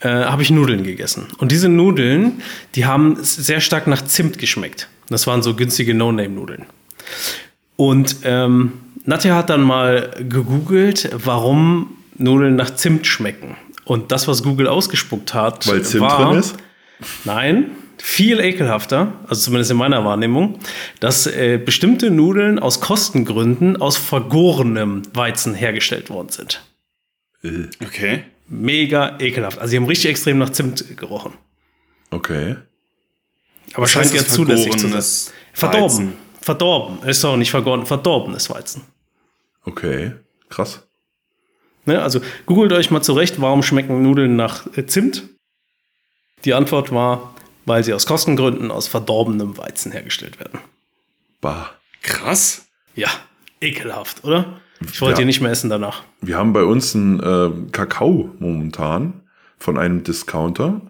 [0.00, 1.28] äh, habe ich Nudeln gegessen.
[1.38, 2.42] Und diese Nudeln,
[2.74, 4.88] die haben sehr stark nach Zimt geschmeckt.
[5.08, 6.66] Das waren so günstige No-Name-Nudeln.
[7.76, 8.72] Und ähm,
[9.04, 13.56] Nadja hat dann mal gegoogelt, warum Nudeln nach Zimt schmecken.
[13.84, 16.56] Und das, was Google ausgespuckt hat, Weil Zimt war, drin ist?
[17.24, 20.58] Nein, viel ekelhafter, also zumindest in meiner Wahrnehmung,
[21.00, 26.62] dass äh, bestimmte Nudeln aus Kostengründen aus vergorenem Weizen hergestellt worden sind.
[27.42, 28.24] Äh, Okay.
[28.48, 29.58] Mega ekelhaft.
[29.58, 31.32] Also, sie haben richtig extrem nach Zimt gerochen.
[32.10, 32.56] Okay.
[33.72, 35.32] Aber Was scheint ja zulässig zu sein.
[35.54, 36.12] Verdorben.
[36.40, 37.08] Verdorben.
[37.08, 38.82] Ist doch nicht vergoren, verdorbenes Weizen.
[39.64, 40.12] Okay.
[40.50, 40.82] Krass.
[41.84, 42.00] Ne?
[42.00, 45.24] Also, googelt euch mal zurecht, warum schmecken Nudeln nach äh, Zimt?
[46.44, 47.34] Die Antwort war,
[47.66, 50.58] weil sie aus Kostengründen aus verdorbenem Weizen hergestellt werden.
[51.40, 51.70] Bah.
[52.02, 52.66] Krass.
[52.94, 53.08] Ja,
[53.60, 54.60] ekelhaft, oder?
[54.80, 55.18] Ich wollte Ja.
[55.20, 56.02] die nicht mehr essen danach.
[56.20, 59.22] Wir haben bei uns einen äh, Kakao momentan
[59.58, 60.80] von einem Discounter.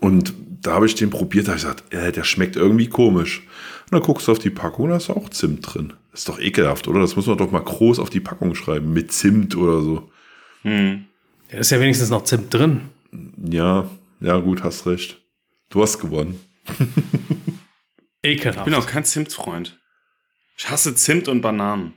[0.00, 3.40] Und da habe ich den probiert, da habe ich gesagt, äh, der schmeckt irgendwie komisch.
[3.84, 5.94] Und dann guckst du auf die Packung, da ist auch Zimt drin.
[6.18, 6.98] Das ist doch ekelhaft, oder?
[6.98, 10.10] Das muss man doch mal groß auf die Packung schreiben, mit Zimt oder so.
[10.62, 11.04] Hm.
[11.48, 12.88] Ja, ist ja wenigstens noch Zimt drin.
[13.48, 15.22] Ja, ja, gut, hast recht.
[15.70, 16.40] Du hast gewonnen.
[18.22, 18.64] Ich Ekelhaft.
[18.64, 19.78] bin auch kein Zimtfreund.
[20.56, 21.92] Ich hasse Zimt und Bananen.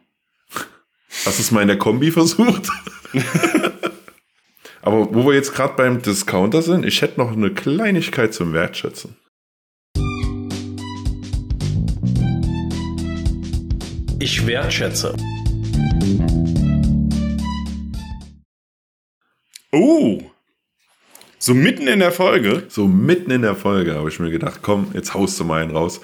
[1.26, 2.70] Hast du es mal in der Kombi versucht?
[4.84, 9.18] Aber wo wir jetzt gerade beim Discounter sind, ich hätte noch eine Kleinigkeit zum Wertschätzen.
[14.24, 15.16] Ich wertschätze.
[19.72, 20.22] Oh.
[21.40, 22.66] So mitten in der Folge.
[22.68, 25.72] So mitten in der Folge habe ich mir gedacht, komm, jetzt haust du mal einen
[25.72, 26.02] raus.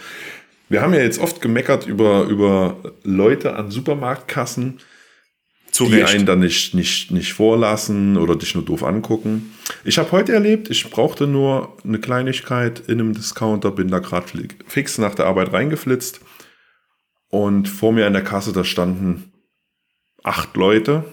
[0.68, 4.80] Wir haben ja jetzt oft gemeckert über, über Leute an Supermarktkassen,
[5.70, 6.16] Zu die Recht.
[6.16, 9.54] einen dann nicht, nicht, nicht vorlassen oder dich nur doof angucken.
[9.86, 14.26] Ich habe heute erlebt, ich brauchte nur eine Kleinigkeit in einem Discounter, bin da gerade
[14.66, 16.22] fix nach der Arbeit reingeflitzt
[17.38, 19.32] und vor mir an der Kasse, da standen
[20.24, 21.04] acht Leute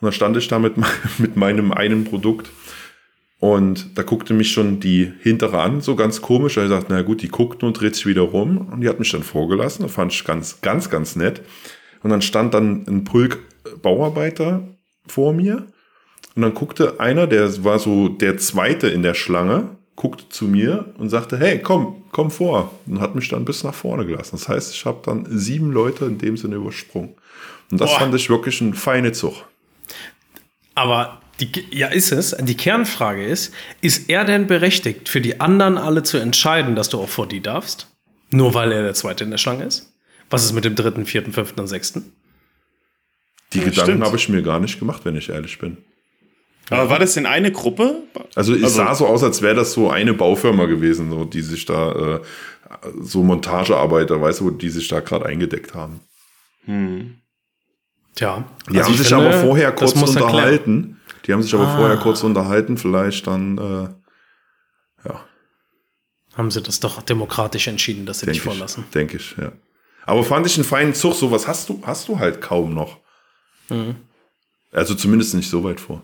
[0.00, 0.74] und da stand ich da mit,
[1.18, 2.48] mit meinem einen Produkt
[3.40, 6.56] und da guckte mich schon die hintere an, so ganz komisch.
[6.56, 8.68] Er sagt, na gut, die guckt und dreht sich wieder rum.
[8.72, 9.82] Und die hat mich dann vorgelassen.
[9.82, 11.42] Das fand ich ganz, ganz, ganz nett.
[12.02, 13.40] Und dann stand dann ein Pulk
[13.82, 14.66] Bauarbeiter
[15.06, 15.66] vor mir.
[16.34, 20.92] Und dann guckte einer, der war so der Zweite in der Schlange, guckte zu mir
[20.98, 22.72] und sagte, hey, komm, komm vor.
[22.86, 24.32] Und hat mich dann bis nach vorne gelassen.
[24.32, 27.14] Das heißt, ich habe dann sieben Leute in dem Sinne übersprungen.
[27.70, 28.00] Und das Boah.
[28.00, 29.44] fand ich wirklich ein feine Zug.
[30.74, 32.36] Aber die, ja, ist es.
[32.40, 37.00] Die Kernfrage ist, ist er denn berechtigt, für die anderen alle zu entscheiden, dass du
[37.00, 37.88] auch vor die darfst?
[38.30, 39.92] Nur weil er der Zweite in der Schlange ist?
[40.30, 42.12] Was ist mit dem dritten, vierten, fünften und sechsten?
[43.52, 45.78] Die Ja, Gedanken habe ich mir gar nicht gemacht, wenn ich ehrlich bin.
[46.70, 48.02] Aber war das denn eine Gruppe?
[48.34, 51.42] Also es Also- sah so aus, als wäre das so eine Baufirma gewesen, so, die
[51.42, 52.20] sich da, äh,
[53.00, 56.00] so Montagearbeiter, weißt du, die sich da gerade eingedeckt haben.
[58.14, 58.44] Tja.
[58.70, 61.00] Die also haben ich sich finde, aber vorher kurz unterhalten.
[61.26, 61.76] Die haben sich aber Ah.
[61.76, 65.24] vorher kurz unterhalten, vielleicht dann, äh, ja,
[66.36, 68.84] Haben sie das doch demokratisch entschieden, dass sie dich denke vorlassen.
[68.86, 69.52] ich, denke ich, ja.
[70.04, 72.98] Aber fand ich einen feinen Zug, sowas hast du, hast du halt kaum noch.
[73.68, 73.94] Mhm.
[74.72, 76.02] Also zumindest nicht so weit vor.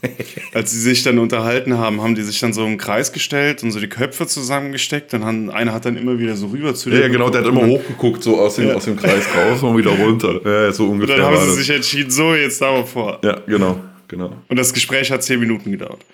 [0.54, 3.72] Als sie sich dann unterhalten haben, haben die sich dann so im Kreis gestellt und
[3.72, 5.12] so die Köpfe zusammengesteckt.
[5.12, 7.48] Dann haben, einer hat dann immer wieder so rüber zu Ja, ja genau, der hat
[7.48, 7.84] immer geguckt.
[7.88, 8.74] hochgeguckt, so aus dem, Ja.
[8.74, 10.40] aus dem Kreis raus und wieder runter.
[10.44, 11.16] Ja, so Und ungefähr.
[11.16, 11.56] dann haben sie das.
[11.56, 13.18] sich entschieden, so, jetzt da mal vor.
[13.24, 14.32] ja, genau, genau.
[14.48, 16.04] Und das Gespräch hat zehn Minuten gedauert.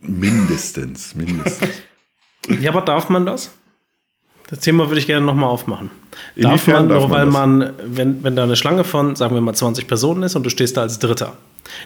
[0.00, 1.68] Mindestens, mindestens.
[2.60, 3.52] Ja, aber darf man das?
[4.48, 5.90] Das Thema würde ich gerne nochmal aufmachen.
[6.34, 7.32] Darf Inwiefern man, darf nur man weil das?
[7.34, 10.50] man, wenn, wenn da eine Schlange von, sagen wir mal, 20 Personen ist und du
[10.50, 11.36] stehst da als Dritter,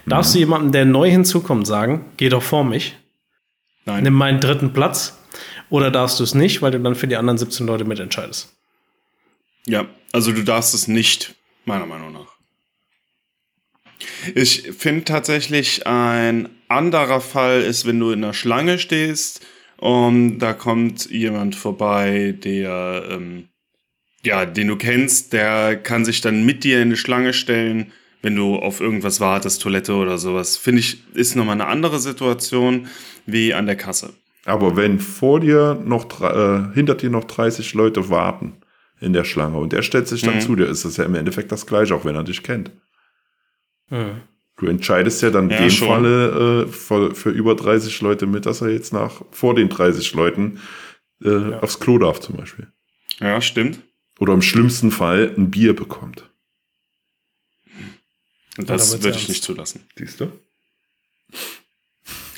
[0.07, 0.35] darfst Mhm.
[0.35, 2.97] du jemandem, der neu hinzukommt, sagen, geh doch vor mich,
[3.85, 4.03] Nein.
[4.05, 5.19] nimm meinen dritten Platz?
[5.71, 8.55] Oder darfst du es nicht, weil du dann für die anderen 17 Leute mitentscheidest?
[9.67, 12.35] Ja, also du darfst es nicht, meiner Meinung nach.
[14.35, 19.45] Ich finde tatsächlich ein anderer Fall ist, wenn du in der Schlange stehst
[19.79, 23.49] und da kommt jemand vorbei, der, ähm,
[24.25, 27.93] ja, den du kennst, der kann sich dann mit dir in die Schlange stellen,
[28.25, 30.57] wenn du auf irgendwas wartest, Toilette oder sowas.
[30.57, 32.89] Finde ich, ist nochmal eine andere Situation
[33.27, 34.15] wie an der Kasse.
[34.47, 38.55] Aber wenn vor dir noch, äh, hinter dir noch 30 Leute warten
[39.01, 40.41] in der Schlange und er stellt sich dann Mhm.
[40.41, 42.71] zu dir, ist das ja im Endeffekt das Gleiche, auch wenn er dich kennt.
[43.89, 44.23] Hm.
[44.57, 45.89] Du entscheidest ja dann in Ja, dem schon.
[45.89, 50.15] Falle äh, für, für über 30 Leute mit, dass er jetzt nach vor den 30
[50.15, 50.61] Leuten
[51.25, 52.69] äh, aufs Klo darf zum Beispiel.
[53.21, 53.81] Ja, stimmt.
[54.21, 56.31] Oder im schlimmsten Fall ein Bier bekommt.
[58.59, 59.29] Und das würde ich ernst.
[59.29, 59.81] nicht zulassen.
[59.97, 60.33] Siehst du?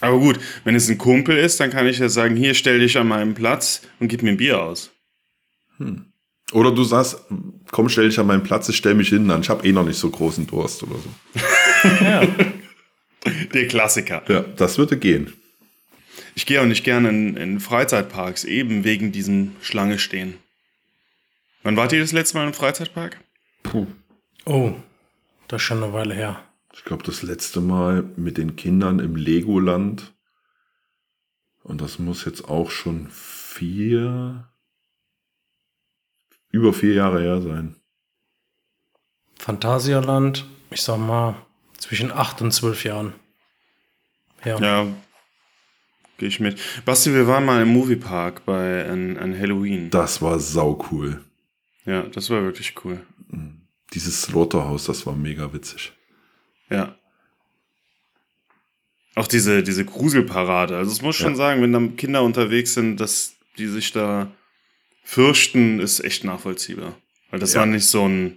[0.01, 2.97] Aber gut, wenn es ein Kumpel ist, dann kann ich ja sagen, hier stell dich
[2.99, 4.91] an meinen Platz und gib mir ein Bier aus.
[6.53, 7.19] Oder du sagst,
[7.71, 9.85] komm, stell dich an meinen Platz, ich stell mich hin an, ich habe eh noch
[9.85, 11.41] nicht so großen Durst oder so.
[12.05, 12.27] Ja.
[13.53, 14.23] Der Klassiker.
[14.29, 15.33] Ja, das würde gehen.
[16.35, 20.35] Ich gehe auch nicht gerne in, in Freizeitparks, eben wegen diesem Schlange stehen.
[21.63, 23.19] Wann wart ihr das letzte Mal im Freizeitpark?
[23.63, 23.87] Puh.
[24.45, 24.75] Oh,
[25.49, 26.43] das ist schon eine Weile her.
[26.73, 30.15] Ich glaube, das letzte Mal mit den Kindern im Legoland.
[31.63, 34.49] Und das muss jetzt auch schon vier,
[36.51, 37.77] über vier Jahre her sein.
[39.39, 41.35] Phantasialand, ich sag mal,
[41.79, 43.13] zwischen 8 und 12 Jahren.
[44.45, 44.59] Ja.
[44.61, 44.87] Ja,
[46.19, 46.61] gehe ich mit.
[46.85, 49.91] Basti, wir waren mal im Moviepark bei an, an Halloween.
[49.91, 51.25] Das war sau cool.
[51.85, 53.01] Ja, das war wirklich cool.
[53.97, 55.91] Dieses Slaughterhouse, das war mega witzig.
[56.69, 56.95] Ja.
[59.15, 60.77] Auch diese, diese Gruselparade.
[60.77, 61.37] Also es muss schon Ja.
[61.37, 64.31] sagen, wenn dann Kinder unterwegs sind, dass die sich da
[65.03, 66.95] fürchten, ist echt nachvollziehbar.
[67.31, 67.61] Weil das Ja.
[67.61, 68.37] war nicht so ein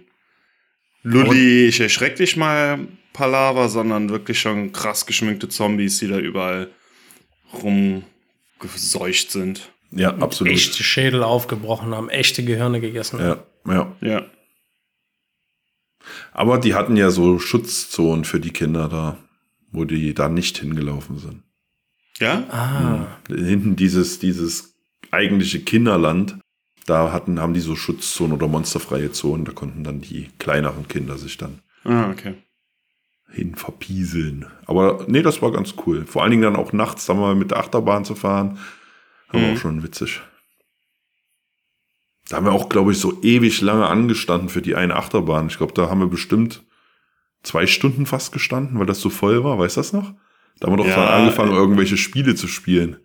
[1.02, 2.78] Lulli, ich erschreck dich mal
[3.12, 6.70] Palaver, sondern wirklich schon krass geschminkte Zombies, die da überall
[7.62, 9.70] rumgeseucht sind.
[9.90, 10.54] Ja, absolut.
[10.54, 13.40] Echte Schädel aufgebrochen haben, echte Gehirne gegessen haben.
[13.66, 13.96] Ja, ja.
[14.00, 14.26] Ja.
[16.32, 19.16] Aber die hatten ja so Schutzzonen für die Kinder da,
[19.72, 21.42] wo die da nicht hingelaufen sind.
[22.18, 22.44] Ja?
[22.50, 24.74] Ah, Hinten dieses, dieses
[25.10, 26.36] eigentliche Kinderland,
[26.86, 31.16] da hatten, haben die so Schutzzonen oder monsterfreie Zonen, da konnten dann die kleineren Kinder
[31.18, 32.34] sich dann Ah, okay.
[33.30, 34.46] hin verpieseln.
[34.66, 36.04] Aber nee, das war ganz cool.
[36.04, 38.58] Vor allen Dingen dann auch nachts da mal mit der Achterbahn zu fahren,
[39.30, 39.52] war Mhm.
[39.52, 40.20] auch schon witzig.
[42.30, 45.48] Da haben wir auch, glaube ich, so ewig lange angestanden für die eine Achterbahn.
[45.48, 46.62] Ich glaube, da haben wir bestimmt
[47.42, 49.58] zwei Stunden fast gestanden, weil das so voll war.
[49.58, 50.14] Weißt du das noch?
[50.60, 52.96] Da haben wir doch Ja, angefangen, äh, irgendwelche Spiele zu spielen.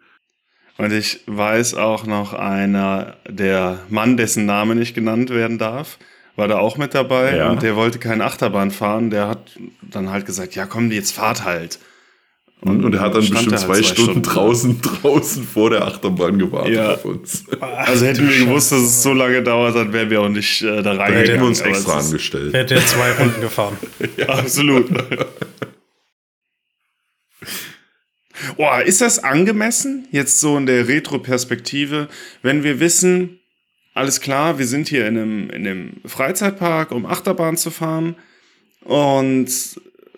[0.77, 5.97] Und ich weiß auch noch einer, der Mann, dessen Name nicht genannt werden darf,
[6.35, 7.49] war da auch mit dabei Ja.
[7.49, 9.09] und der wollte keine Achterbahn fahren.
[9.09, 11.79] Der hat dann halt gesagt, ja komm, jetzt fahrt halt.
[12.65, 16.39] Und, und er hat dann bestimmt da zwei, halt Stunden, draußen, draußen vor der Achterbahn
[16.39, 16.95] gewartet Ja.
[16.95, 17.43] auf uns.
[17.59, 20.81] Also hätten wir gewusst, dass es so lange dauert, dann wären wir auch nicht äh,
[20.81, 21.15] da reingegangen.
[21.27, 22.55] hätten wir uns extra angestellt.
[22.55, 23.77] hat ja zwei Runden gefahren.
[24.17, 24.87] Ja, absolut.
[28.57, 32.09] Boah, ist das angemessen, jetzt so in der Retro-Perspektive,
[32.41, 33.39] wenn wir wissen,
[33.93, 38.15] alles klar, wir sind hier in einem, in einem Freizeitpark, um Achterbahn zu fahren
[38.81, 39.47] und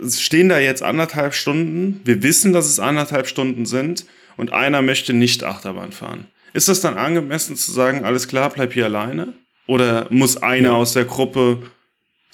[0.05, 4.05] stehen da jetzt anderthalb Stunden, wir wissen, dass es anderthalb Stunden sind
[4.37, 6.27] und einer möchte nicht Achterbahn fahren.
[6.53, 9.33] Ist das dann angemessen zu sagen, alles klar, bleib hier alleine?
[9.67, 11.61] Oder muss einer aus der Gruppe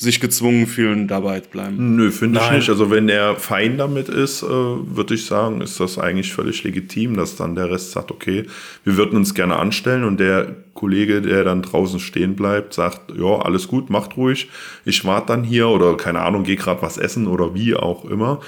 [0.04, 1.96] sich gezwungen fühlen, dabei zu bleiben?
[1.96, 2.70] Nö, finde ich nicht.
[2.70, 7.16] Also wenn er fein damit ist, äh, würde ich sagen, ist das eigentlich völlig legitim,
[7.16, 8.46] dass dann der Rest sagt, okay,
[8.84, 13.40] wir würden uns gerne anstellen und der Kollege, der dann draußen stehen bleibt, sagt, ja,
[13.40, 14.50] alles gut, macht ruhig,
[14.86, 18.42] ich warte dann hier oder keine Ahnung, geh gerade was essen oder wie auch immer,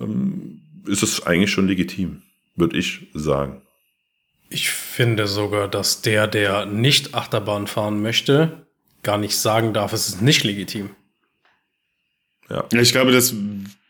[0.00, 2.22] ähm, ist es eigentlich schon legitim,
[2.56, 3.62] würde ich sagen.
[4.48, 8.66] Ich finde sogar, dass der, der nicht Achterbahn fahren möchte,
[9.02, 10.90] gar nicht sagen darf, es ist nicht legitim.
[12.50, 12.64] Ja.
[12.72, 13.34] Ja, Ich glaube, das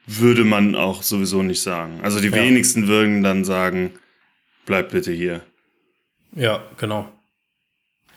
[0.07, 2.01] würde man auch sowieso nicht sagen.
[2.03, 2.35] Also die Ja.
[2.35, 3.93] wenigsten würden dann sagen,
[4.67, 5.41] bleib bitte hier.
[6.35, 7.09] Ja, genau.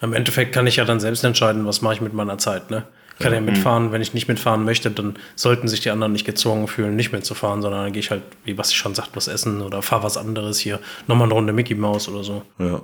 [0.01, 2.85] Im Endeffekt kann ich ja dann selbst entscheiden, was mache ich mit meiner Zeit, ne?
[3.17, 6.25] Ich kann ja, mitfahren, wenn ich nicht mitfahren möchte, dann sollten sich die anderen nicht
[6.25, 9.27] gezwungen fühlen, nicht mitzufahren, sondern dann gehe ich halt, wie was ich schon sagt, was
[9.27, 12.43] essen oder fahr was anderes hier, nochmal eine Runde Mickey Mouse oder so.
[12.57, 12.81] Ja.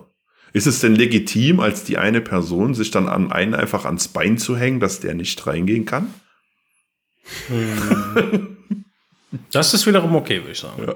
[0.53, 4.37] Ist es denn legitim, als die eine Person sich dann an einen einfach ans Bein
[4.37, 6.13] zu hängen, dass der nicht reingehen kann?
[9.51, 10.83] Das ist wiederum okay, würde ich sagen.
[10.85, 10.95] Ja,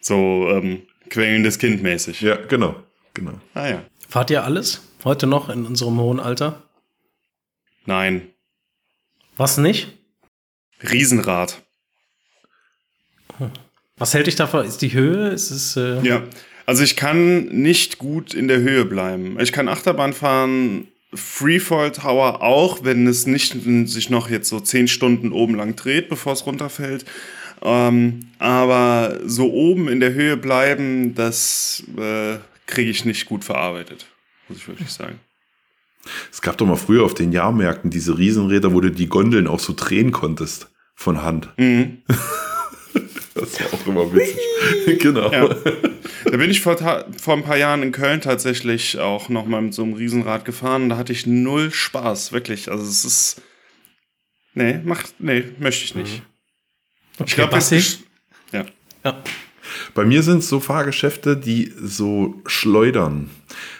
[0.00, 2.20] So ähm, quengelndes Kind mäßig.
[2.20, 2.76] ja genau.
[3.14, 3.40] genau.
[3.54, 3.84] Ah ja.
[4.08, 6.62] Fahrt ihr alles heute noch in unserem hohen Alter?
[7.86, 8.28] Nein.
[9.36, 9.92] Was nicht?
[10.82, 11.62] Riesenrad.
[13.96, 14.64] Was hält dich davon?
[14.66, 15.28] Ist die Höhe?
[15.30, 15.76] Ist es.
[15.76, 16.22] Äh, Ja.
[16.66, 19.38] Also ich kann nicht gut in der Höhe bleiben.
[19.38, 23.56] Ich kann Achterbahn fahren, Freefall Tower auch, wenn es nicht
[23.86, 27.04] sich noch jetzt so zehn Stunden oben lang dreht, bevor es runterfällt.
[27.62, 32.36] Ähm, aber so oben in der Höhe bleiben, das äh,
[32.66, 34.06] kriege ich nicht gut verarbeitet,
[34.48, 35.18] muss ich wirklich sagen.
[36.30, 39.60] Es gab doch mal früher auf den Jahrmärkten diese Riesenräder, wo du die Gondeln auch
[39.60, 41.48] so drehen konntest von Hand.
[41.56, 42.02] Mhm.
[43.34, 44.38] Das war auch immer witzig.
[45.00, 45.30] genau.
[45.30, 45.48] Ja.
[46.24, 49.74] Da bin ich vor, vor ein paar Jahren in Köln tatsächlich auch noch mal mit
[49.74, 50.88] so einem Riesenrad gefahren.
[50.88, 52.70] Da hatte ich null Spaß, wirklich.
[52.70, 53.42] Also es ist.
[54.54, 55.14] Nee, macht.
[55.18, 56.22] Nee, möchte ich nicht.
[57.18, 58.00] okay, Ich glaube, das ist.
[58.52, 58.64] Ja.
[59.04, 59.22] Ja.
[59.94, 63.30] Bei mir sind es so Fahrgeschäfte, die so schleudern.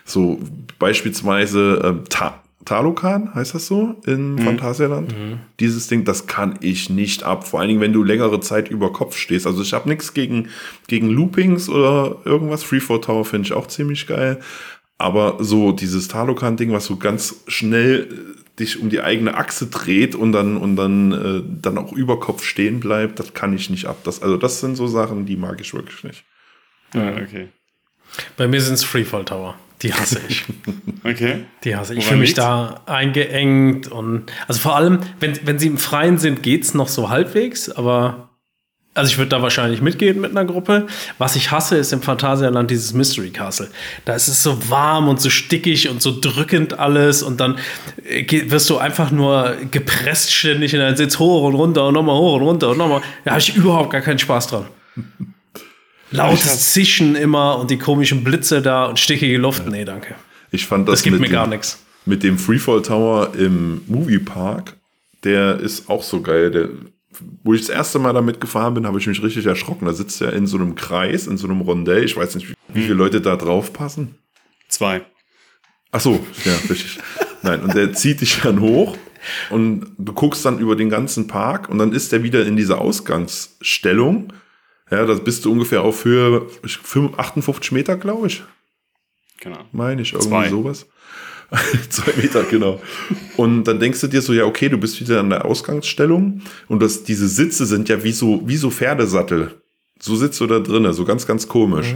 [0.04, 0.40] So
[0.78, 5.14] beispielsweise ähm, Ta Talokan, heißt das so, in Phantasialand.
[5.60, 7.46] Dieses Ding, das kann ich nicht ab.
[7.46, 9.46] Vor allen Dingen, wenn du längere Zeit über Kopf stehst.
[9.46, 10.48] Also ich habe nichts gegen,
[10.86, 12.62] gegen Loopings oder irgendwas.
[12.64, 14.40] Freefall Tower finde ich auch ziemlich geil.
[14.98, 20.14] Aber so dieses Talokan-Ding, was so ganz schnell äh, dich um die eigene Achse dreht
[20.14, 23.86] und dann, und dann, äh, dann auch über Kopf stehen bleibt, das kann ich nicht
[23.86, 23.98] ab.
[24.04, 26.24] Das, also das sind so Sachen, die mag ich wirklich nicht.
[26.94, 27.48] ja, okay.
[28.36, 29.56] Bei mir sind es Freefall Tower.
[29.82, 30.44] Die hasse ich.
[31.06, 31.44] Okay.
[31.64, 31.98] Die hasse ich.
[31.98, 32.42] Ich fühle mich liegt's?
[32.42, 37.10] da eingeengt und also vor allem, wenn, wenn sie im Freien sind, geht's noch so
[37.10, 38.30] halbwegs, aber
[38.94, 40.86] also ich würde da wahrscheinlich mitgehen mit einer Gruppe.
[41.18, 43.68] Was ich hasse, ist im Phantasialand dieses Mystery Castle.
[44.04, 47.58] Da ist es so warm und so stickig und so drückend alles und dann
[48.08, 52.16] äh, wirst du einfach nur gepresst ständig in deinen Sitz hoch und runter und nochmal
[52.16, 53.02] hoch und runter und nochmal.
[53.24, 54.66] Da habe ich überhaupt gar keinen Spaß dran.
[56.14, 59.66] Lautes Zischen immer und die komischen Blitze da und stickige Luft.
[59.68, 60.14] Nee, danke.
[60.50, 61.84] Ich fand das, Das gibt mit mir dem, gar nichts.
[62.06, 64.76] Mit dem Freefall Tower im Moviepark,
[65.24, 66.50] der ist auch so geil.
[66.50, 66.68] Der,
[67.42, 69.86] wo ich das erste Mal damit gefahren bin, habe ich mich richtig erschrocken.
[69.86, 72.04] Da sitzt er in so einem Kreis, in so einem Rondell.
[72.04, 74.16] Ich weiß nicht, wie, wie viele Leute da drauf passen.
[74.68, 75.02] Zwei.
[75.90, 76.98] Ach so, ja, richtig.
[77.42, 78.96] Nein, und der zieht dich dann hoch
[79.50, 82.80] und du guckst dann über den ganzen Park und dann ist der wieder in dieser
[82.80, 84.32] Ausgangsstellung.
[84.90, 88.42] Ja, da bist du ungefähr auf Höhe ich- 55, 58 Meter, glaube ich.
[89.40, 89.58] Genau.
[89.72, 90.48] meine ich, irgendwie Zwei.
[90.48, 90.86] sowas.
[91.90, 92.80] Zwei Meter, genau.
[93.36, 96.80] Und dann denkst du dir so, ja, okay, du bist wieder an der Ausgangsstellung und
[96.82, 99.54] das, diese Sitze sind ja wie so, wie so Pferdesattel.
[100.00, 101.94] So sitzt du da drinnen, so ganz, ganz komisch.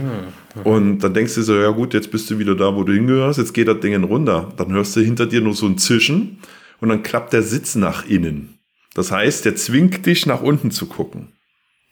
[0.63, 2.93] Und dann denkst du dir so, ja gut, jetzt bist du wieder da, wo du
[2.93, 4.53] hingehörst, jetzt geht das Ding runter.
[4.57, 6.39] Dann hörst du hinter dir nur so ein Zischen
[6.79, 8.59] und dann klappt der Sitz nach innen.
[8.93, 11.33] Das heißt, der zwingt dich nach unten zu gucken.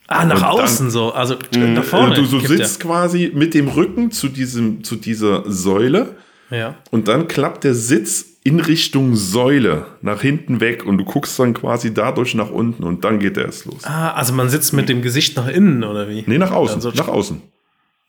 [0.08, 2.12] Ah, nach Und dann- außen so, also nach vorne.
[2.12, 2.58] Also du so gibt der.
[2.66, 6.16] sitzt quasi mit dem Rücken zu diesem, zu dieser Säule
[6.50, 6.76] Ja.
[6.92, 11.54] und dann klappt der Sitz in Richtung Säule nach hinten weg und du guckst dann
[11.54, 13.84] quasi dadurch nach unten und dann geht der erst los.
[13.84, 16.24] Ah, also man sitzt mit dem Gesicht nach innen, oder wie?
[16.26, 16.80] Nee, nach außen.
[16.80, 17.42] So- nach außen.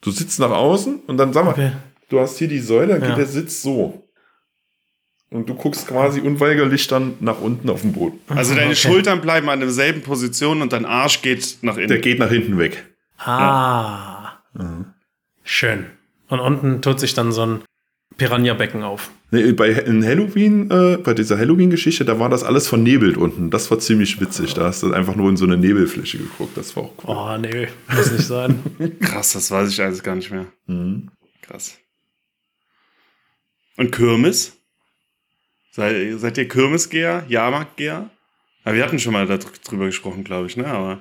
[0.00, 1.72] Du sitzt nach außen und dann sag mal, Okay.
[2.08, 3.08] du hast hier die Säule, dann Ja.
[3.08, 4.04] geht der Sitz so.
[5.30, 8.18] Und du guckst quasi unweigerlich dann nach unten auf den Boden.
[8.28, 8.76] Also deine Okay.
[8.76, 11.88] Schultern bleiben an derselben Position und dein Arsch geht nach innen.
[11.88, 12.86] Der geht nach hinten weg.
[13.18, 14.38] Ah.
[15.44, 15.86] Schön.
[16.28, 17.60] Und unten tut sich dann so ein
[18.16, 19.10] Piranha-Becken auf.
[19.30, 23.50] Nee, bei in Halloween, äh, bei dieser Halloween-Geschichte, da war das alles vernebelt unten.
[23.50, 24.54] Das war ziemlich witzig.
[24.54, 26.56] Da hast du einfach nur in so eine Nebelfläche geguckt.
[26.56, 27.14] Das war auch cool.
[27.16, 28.62] Oh, nee, muss nicht sein.
[29.00, 30.46] Krass, das weiß ich alles gar nicht mehr.
[30.66, 31.10] Mhm.
[31.42, 31.76] Krass.
[33.76, 34.57] Und Kirmes?
[35.78, 37.24] Seid, seid ihr Kirmesgeher?
[37.28, 38.10] Jahrmarktgeher?
[38.64, 40.66] Ja, wir hatten schon mal darüber gesprochen, glaube ich, ne?
[40.66, 40.98] Aber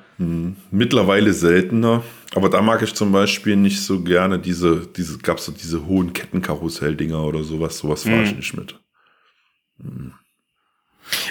[0.70, 2.04] Mittlerweile seltener.
[2.36, 6.14] Aber da mag ich zum Beispiel nicht so gerne diese, diese, gab's so diese hohen
[6.14, 7.80] Kettenkarussell-Dinger oder sowas.
[7.80, 8.38] Sowas fahre ich Mhm.
[8.38, 8.80] nicht mit.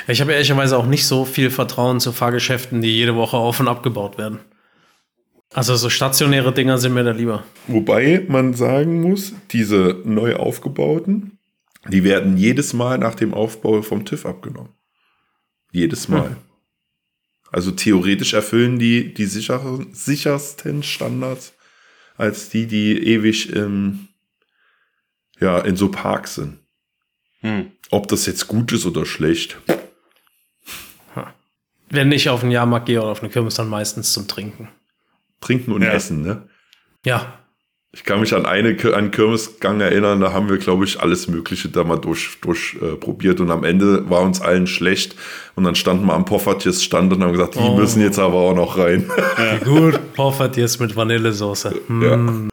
[0.08, 3.68] Ich habe ehrlicherweise auch nicht so viel Vertrauen zu Fahrgeschäften, die jede Woche auf- und
[3.68, 4.40] abgebaut werden.
[5.54, 7.44] Also so stationäre Dinger sind mir da lieber.
[7.68, 11.35] Wobei man sagen muss, diese neu aufgebauten,
[11.88, 14.72] die werden jedes Mal nach dem Aufbau vom TÜV abgenommen.
[15.72, 16.36] Jedes Mal.
[17.52, 21.54] Also theoretisch erfüllen die die sicheren, sichersten Standards
[22.16, 24.08] als die, die ewig im,
[25.38, 26.58] ja, in so Parks sind.
[27.40, 27.72] hm.
[27.90, 29.58] Ob das jetzt gut ist oder schlecht.
[31.88, 34.68] Wenn ich auf den Jahrmarkt gehe oder auf eine Kirmes, dann meistens zum Trinken.
[35.40, 35.90] Trinken und Ja.
[35.92, 36.48] Essen, ne?
[37.04, 37.38] Ja.
[37.96, 41.28] Ich kann mich an eine an einen Kirmesgang erinnern, da haben wir, glaube ich, alles
[41.28, 45.16] Mögliche da mal durch, durch äh, probiert und am Ende war uns allen schlecht
[45.54, 47.74] und dann standen wir am Poffertjes Stand und haben gesagt, die Oh.
[47.74, 49.10] müssen jetzt aber auch noch rein.
[49.38, 51.74] Wie gut, Poffertjes mit Vanillesoße.
[51.86, 52.50] Hm.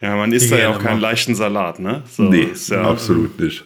[0.00, 2.02] Ja, man isst Die da ja auch keinen leichten Salat, ne?
[2.10, 3.64] So, nee, ist ja, absolut nicht.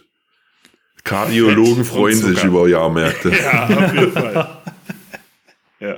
[1.03, 3.31] Kardiologen freuen sich über Jahrmärkte.
[3.41, 4.57] Ja, auf jeden Fall.
[5.79, 5.97] ja.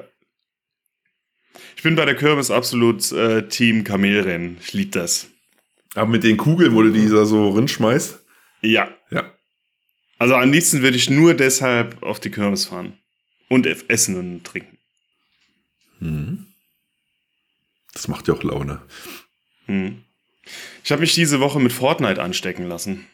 [1.84, 4.56] Ich bin bei der Kirmes absolut äh, Team Kamelrennen.
[4.62, 5.28] Ich liebe das.
[5.96, 8.24] Aber mit den Kugeln, wo du die da so rinschmeißt?
[8.62, 8.88] Ja.
[9.12, 9.34] Ja.
[10.18, 12.94] Also am liebsten würde ich nur deshalb auf die Kirmes fahren.
[13.50, 14.78] Und essen und trinken.
[17.92, 18.82] Das macht ja auch Laune.
[19.66, 20.06] Hm.
[20.86, 23.06] Ich habe mich diese Woche mit Fortnite anstecken lassen.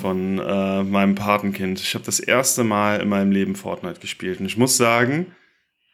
[0.00, 1.78] Von äh, meinem Patenkind.
[1.78, 4.40] Ich habe das erste Mal in meinem Leben Fortnite gespielt.
[4.40, 5.36] Und ich muss sagen,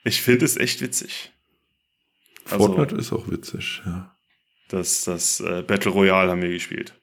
[0.05, 1.32] ich finde es echt witzig.
[2.51, 4.11] Also- Fortnite ist auch witzig, ja.
[4.68, 6.95] Das, das äh, Battle Royale haben wir gespielt.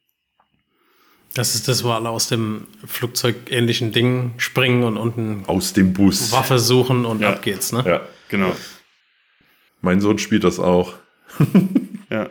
[1.34, 6.32] Das ist das, wo alle aus dem flugzeugähnlichen Ding springen und unten Aus dem Bus.
[6.34, 7.30] Waffe suchen und Ja.
[7.34, 7.84] ab geht's, ne?
[7.86, 8.02] Ja.
[8.30, 8.54] Genau.
[9.82, 10.94] Mein Sohn spielt das auch.
[12.10, 12.30] Ja.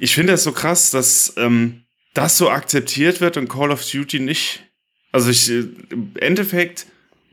[0.00, 1.82] Ich finde es so krass, dass ähm,
[2.14, 4.64] das so akzeptiert wird und Call of Duty nicht.
[5.12, 6.86] Also ich, äh, im Endeffekt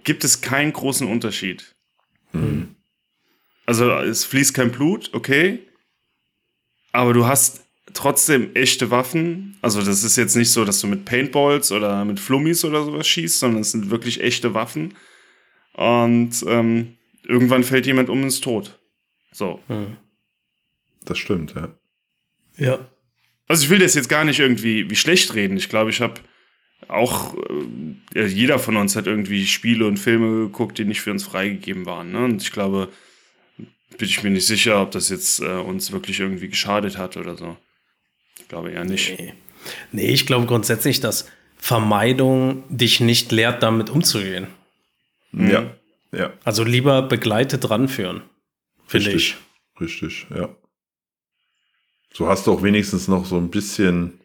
[0.04, 1.74] gibt es keinen großen Unterschied.
[2.34, 2.75] Mhm.
[3.66, 5.60] Also es fließt kein Blut, okay.
[6.92, 9.58] Aber du hast trotzdem echte Waffen.
[9.62, 13.08] Also das ist jetzt nicht so, dass du mit Paintballs oder mit Flummis oder sowas
[13.08, 14.94] schießt, sondern es sind wirklich echte Waffen.
[15.74, 18.80] Und ähm, irgendwann fällt jemand um ins Tod.
[19.32, 19.60] So.
[21.04, 21.78] Das stimmt, ja.
[22.58, 22.80] Ja.
[23.48, 25.58] Also ich will das jetzt gar nicht irgendwie wie schlecht reden.
[25.58, 26.22] Ich glaube, ich habe
[26.88, 27.36] auch,
[28.16, 31.86] äh, jeder von uns hat irgendwie Spiele und Filme geguckt, die nicht für uns freigegeben
[31.86, 32.12] waren.
[32.12, 32.24] Ne?
[32.24, 32.90] Und ich glaube,
[33.98, 37.36] bin ich mir nicht sicher, ob das jetzt äh, uns wirklich irgendwie geschadet hat oder
[37.36, 37.58] so.
[38.40, 39.18] Ich glaube eher nicht.
[39.18, 39.34] Nee.
[39.92, 41.28] nee, ich glaube grundsätzlich, dass
[41.58, 44.48] Vermeidung dich nicht lehrt, damit umzugehen.
[45.32, 45.50] Mhm.
[45.50, 45.72] Ja.
[46.12, 46.34] Ja.
[46.44, 48.22] Also lieber begleitet ranführen,
[48.86, 49.36] finde ich.
[49.80, 50.56] Richtig, ja.
[52.14, 54.22] So hast du auch wenigstens noch so ein bisschen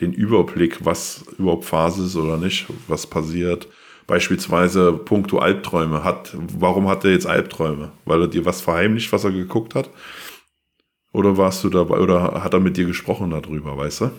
[0.00, 3.66] den Überblick, was überhaupt Phase ist oder nicht, was passiert.
[4.12, 6.04] Beispielsweise puncto Albträume.
[6.04, 7.92] Hat, warum hat er jetzt Albträume?
[8.04, 9.88] Weil er dir was verheimlicht, was er geguckt hat?
[11.14, 14.10] Oder warst du dabei, oder hat er mit dir gesprochen darüber, weißt du?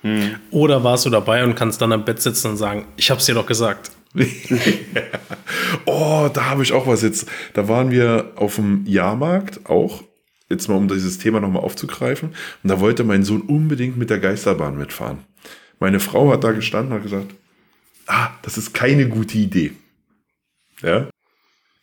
[0.00, 0.34] Hm.
[0.50, 3.36] Oder warst du dabei und kannst dann am Bett sitzen und sagen, ich hab's dir
[3.36, 3.92] doch gesagt.
[5.84, 7.28] oh, da habe ich auch was jetzt.
[7.52, 10.02] Da waren wir auf dem Jahrmarkt auch.
[10.48, 12.30] Jetzt mal, um dieses Thema nochmal aufzugreifen.
[12.64, 15.18] Und da wollte mein Sohn unbedingt mit der Geisterbahn mitfahren.
[15.78, 17.34] Meine Frau hat da gestanden und hat gesagt,
[18.10, 19.72] ah, das ist keine gute Idee.
[20.82, 21.08] Ja.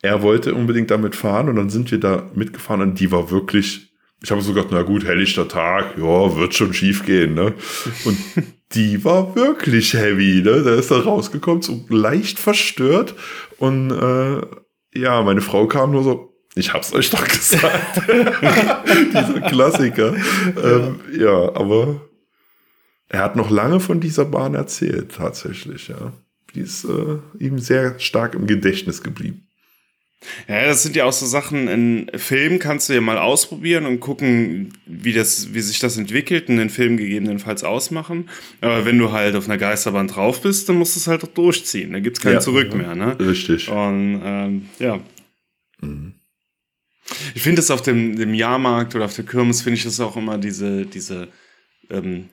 [0.01, 3.93] Er wollte unbedingt damit fahren und dann sind wir da mitgefahren und die war wirklich,
[4.21, 7.53] ich habe so gedacht, na gut, helllichter Tag, ja, wird schon schief gehen, ne?
[8.05, 8.17] Und
[8.73, 10.63] die war wirklich heavy, ne?
[10.63, 13.15] Da ist er rausgekommen, so leicht verstört
[13.57, 14.41] und äh,
[14.93, 18.01] ja, meine Frau kam nur so, ich hab's euch doch gesagt.
[18.07, 20.15] Dieser Klassiker.
[20.63, 22.06] Ähm, ja, aber
[23.09, 26.13] er hat noch lange von dieser Bahn erzählt, tatsächlich, ja.
[26.55, 29.43] Die ist äh, ihm sehr stark im Gedächtnis geblieben.
[30.47, 33.99] Ja, das sind ja auch so Sachen, in Filmen kannst du ja mal ausprobieren und
[33.99, 38.27] gucken, wie, das, wie sich das entwickelt und den Film gegebenenfalls ausmachen.
[38.61, 41.27] Aber wenn du halt auf einer Geisterbahn drauf bist, dann musst du es halt auch
[41.27, 41.93] durchziehen.
[41.93, 42.39] Da gibt's kein Ja.
[42.39, 43.17] Zurück mehr, ne?
[43.19, 43.69] Richtig.
[43.69, 44.99] Und ähm, ja,
[45.81, 46.15] Mhm.
[47.35, 50.17] ich finde das auf dem, dem Jahrmarkt oder auf der Kirmes, finde ich das auch
[50.17, 51.27] immer diese, diese
[51.91, 52.29] ähm,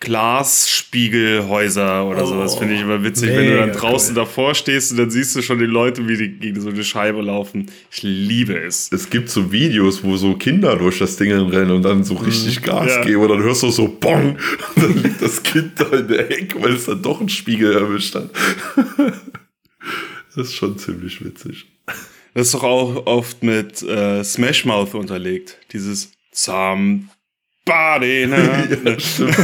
[0.00, 4.14] Glasspiegelhäuser oder Oh, sowas, finde ich immer witzig, wenn du dann draußen cool.
[4.22, 7.20] davor stehst und dann siehst du schon die Leute, wie die gegen so eine Scheibe
[7.22, 7.66] laufen.
[7.90, 8.90] Ich liebe es.
[8.92, 12.62] Es gibt so Videos, wo so Kinder durch das Ding rennen und dann so richtig
[12.62, 12.88] Gas Mhm.
[12.90, 13.04] Ja.
[13.04, 14.38] geben und dann hörst du so Bong
[14.76, 17.72] und dann liegt das Kind da in der Ecke, weil es dann doch einen Spiegel
[17.72, 18.30] erwischt hat.
[20.36, 21.66] Das ist schon ziemlich witzig.
[22.34, 25.58] Das ist doch auch oft mit äh, Smash Mouth unterlegt.
[25.72, 27.08] Dieses Somebody,
[28.28, 28.78] ne?
[28.84, 29.36] Ja, stimmt.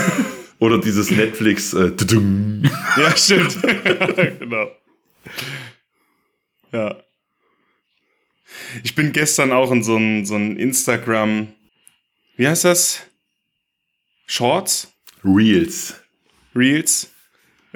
[0.59, 1.91] Oder dieses Netflix äh,
[2.97, 3.59] ja, stimmt.
[4.41, 4.71] genau.
[6.73, 6.97] Ja.
[8.83, 11.49] Ich bin gestern auch in so ein, so ein Instagram,
[12.37, 13.03] wie heißt das?
[14.27, 14.93] Shorts?
[15.25, 16.01] Reels.
[16.55, 17.11] Reels?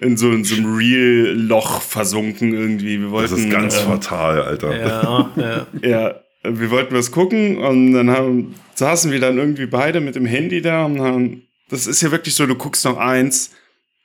[0.01, 3.01] In so, in so einem Reel-Loch versunken irgendwie.
[3.01, 4.77] Wir wollten, Das ist ganz äh, fatal, Alter.
[4.77, 5.67] Ja, ja.
[5.83, 10.25] Ja, wir wollten was gucken und dann haben, saßen wir dann irgendwie beide mit dem
[10.25, 13.49] Handy da und haben, das ist ja wirklich so, du guckst noch eins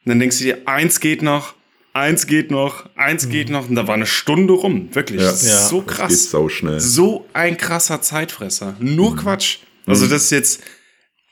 [0.05, 1.55] und dann denkst du dir, eins geht noch,
[1.93, 5.22] eins geht noch, eins geht noch und da war eine Stunde rum, wirklich.
[5.22, 5.28] Ja.
[5.28, 5.68] Das ist Ja.
[5.68, 6.30] so Das geht krass.
[6.32, 6.80] sau schnell.
[6.80, 8.76] So ein krasser Zeitfresser.
[8.80, 9.59] Nur Quatsch.
[9.86, 10.64] Also das ist jetzt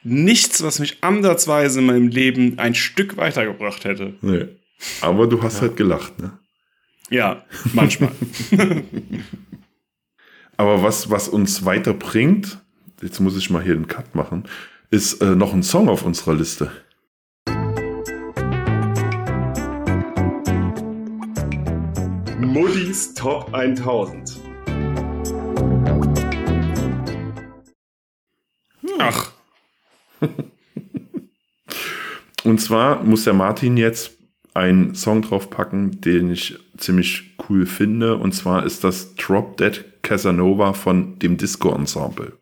[0.03, 4.13] nichts, was mich ansatzweise in meinem Leben ein Stück weitergebracht hätte.
[4.21, 4.47] Nee.
[5.01, 6.38] Aber du hast halt gelacht, ne?
[7.09, 8.11] Ja, manchmal.
[10.57, 12.59] Aber was, was uns weiterbringt,
[13.01, 14.45] jetzt muss ich mal hier den Cut machen,
[14.92, 16.72] ist äh, noch ein Song auf unserer Liste.
[22.39, 24.39] Muddis Top 1000.
[29.00, 29.32] Ach,
[32.44, 34.12] Und zwar muss der Martin jetzt
[34.54, 38.18] einen Song draufpacken, den ich ziemlich cool finde.
[38.18, 42.41] Und zwar ist das Drop Dead Casanova von dem Disco Ensemble.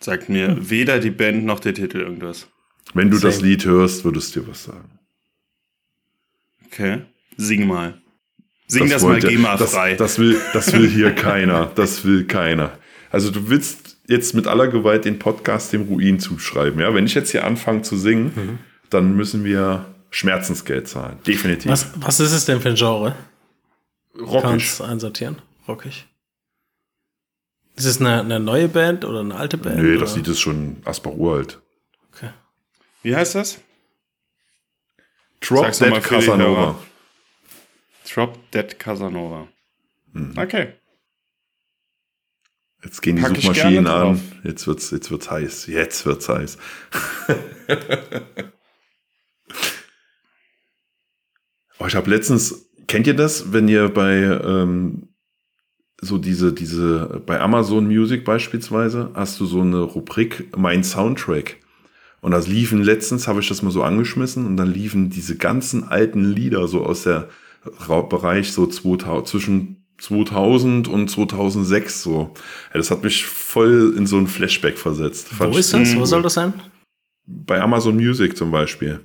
[0.00, 2.48] Sagt mir weder die Band noch der Titel irgendwas.
[2.94, 3.48] Wenn du das Same.
[3.48, 4.90] Lied hörst, würdest du dir was sagen.
[6.66, 7.02] Okay,
[7.36, 8.00] sing mal.
[8.68, 9.90] Sing das, mal wollte- GEMA-frei.
[9.94, 11.66] Das, das, will, das will hier keiner.
[11.74, 12.78] Das will keiner.
[13.10, 16.80] Also du willst jetzt mit aller Gewalt den Podcast dem Ruin zuschreiben.
[16.80, 16.92] Ja?
[16.94, 18.58] Wenn ich jetzt hier anfange zu singen, Mhm.
[18.90, 21.18] dann müssen wir Schmerzensgeld zahlen.
[21.26, 21.70] Definitiv.
[21.70, 23.14] Was, was ist es denn für ein Genre?
[24.18, 24.42] Rockig.
[24.42, 25.36] Kannst einsortieren?
[25.68, 26.06] Rockig.
[27.76, 29.82] Ist es eine, eine neue Band oder eine alte Band?
[29.82, 30.16] Nee, das?
[30.16, 31.60] Lied ist schon Asper uralt.
[32.12, 32.30] Okay.
[33.02, 33.60] Wie heißt das?
[35.40, 36.78] Drop Sag's Dead Casanova.
[38.10, 39.48] Drop Dead Casanova.
[40.14, 40.32] Hm.
[40.38, 40.72] Okay.
[42.82, 44.22] Jetzt gehen die Pack Suchmaschinen an.
[44.42, 45.66] Jetzt wird's, jetzt wird's heiß.
[45.66, 46.56] Jetzt wird's heiß.
[51.78, 55.08] oh, ich habe letztens, kennt ihr das, wenn ihr bei ähm,
[56.00, 61.56] so diese, diese, bei Amazon Music beispielsweise, hast du so eine Rubrik Mein Soundtrack.
[62.20, 65.84] Und das liefen letztens, habe ich das mal so angeschmissen und dann liefen diese ganzen
[65.84, 67.28] alten Lieder so aus der
[68.08, 72.34] Bereich so 2000, zwischen 2000 und 2006 so.
[72.72, 75.28] Ja, das hat mich voll in so ein Flashback versetzt.
[75.38, 75.94] Wo ist das?
[75.94, 76.06] Wo cool.
[76.06, 76.52] soll das sein?
[77.26, 79.00] Bei Amazon Music zum Beispiel.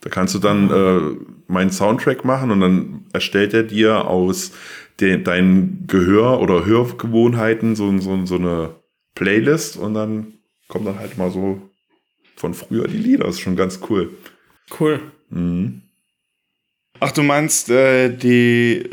[0.00, 1.16] Da kannst du dann äh,
[1.48, 4.52] meinen Soundtrack machen und dann erstellt er dir aus
[5.00, 8.74] de deinen Gehör- oder Hörgewohnheiten so, so, so eine
[9.14, 10.34] Playlist und dann
[10.68, 11.62] kommt dann halt mal so
[12.36, 13.24] von früher die Lieder.
[13.24, 14.10] Das ist schon ganz cool.
[14.78, 15.00] Cool.
[15.30, 15.82] Mhm.
[17.00, 18.88] Ach, du meinst äh, die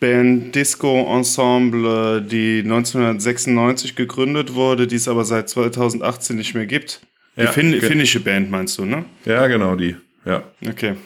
[0.00, 7.00] Band Disco Ensemble, die 1996 gegründet wurde, die es aber seit 2018 nicht mehr gibt?
[7.36, 9.04] Die Ja, fin finnische Band meinst du, ne?
[9.24, 9.96] Ja, genau die.
[10.24, 10.44] Ja.
[10.66, 10.96] Okay.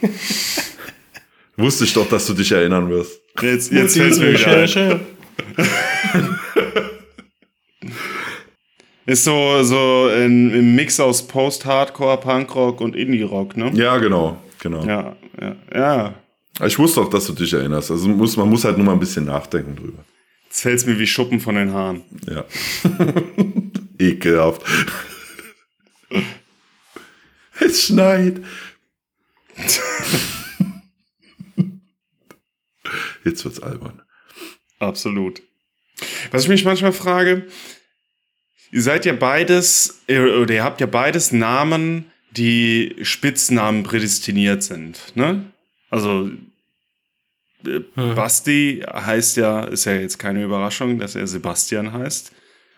[1.57, 3.22] Wusste ich doch, dass du dich erinnern wirst.
[3.41, 5.01] Jetzt, jetzt fällt es mir wieder ein.
[9.05, 13.71] Ist so, so ein, ein Mix aus Post-Hardcore, Punkrock und Indie-Rock, ne?
[13.75, 14.37] Ja, genau.
[14.61, 14.85] genau.
[14.85, 16.15] Ja, ja, ja.
[16.65, 17.91] Ich wusste auch, dass du dich erinnerst.
[17.91, 20.05] Also muss, man muss halt nur mal ein bisschen nachdenken drüber.
[20.45, 22.03] Jetzt fällt es mir wie Schuppen von den Haaren.
[22.31, 22.45] Ja.
[23.99, 24.63] Ekelhaft.
[27.61, 28.41] es schneit.
[33.25, 34.03] Jetzt wird's albern.
[34.79, 35.43] Absolut.
[36.31, 37.47] Was ich mich manchmal frage,
[38.73, 45.45] ihr seid ja beides, oder ihr habt ja beides Namen, die Spitznamen prädestiniert sind, ne?
[45.91, 46.31] Also
[47.67, 52.33] äh, Basti heißt ja, ist ja jetzt keine Überraschung, dass er Sebastian heißt.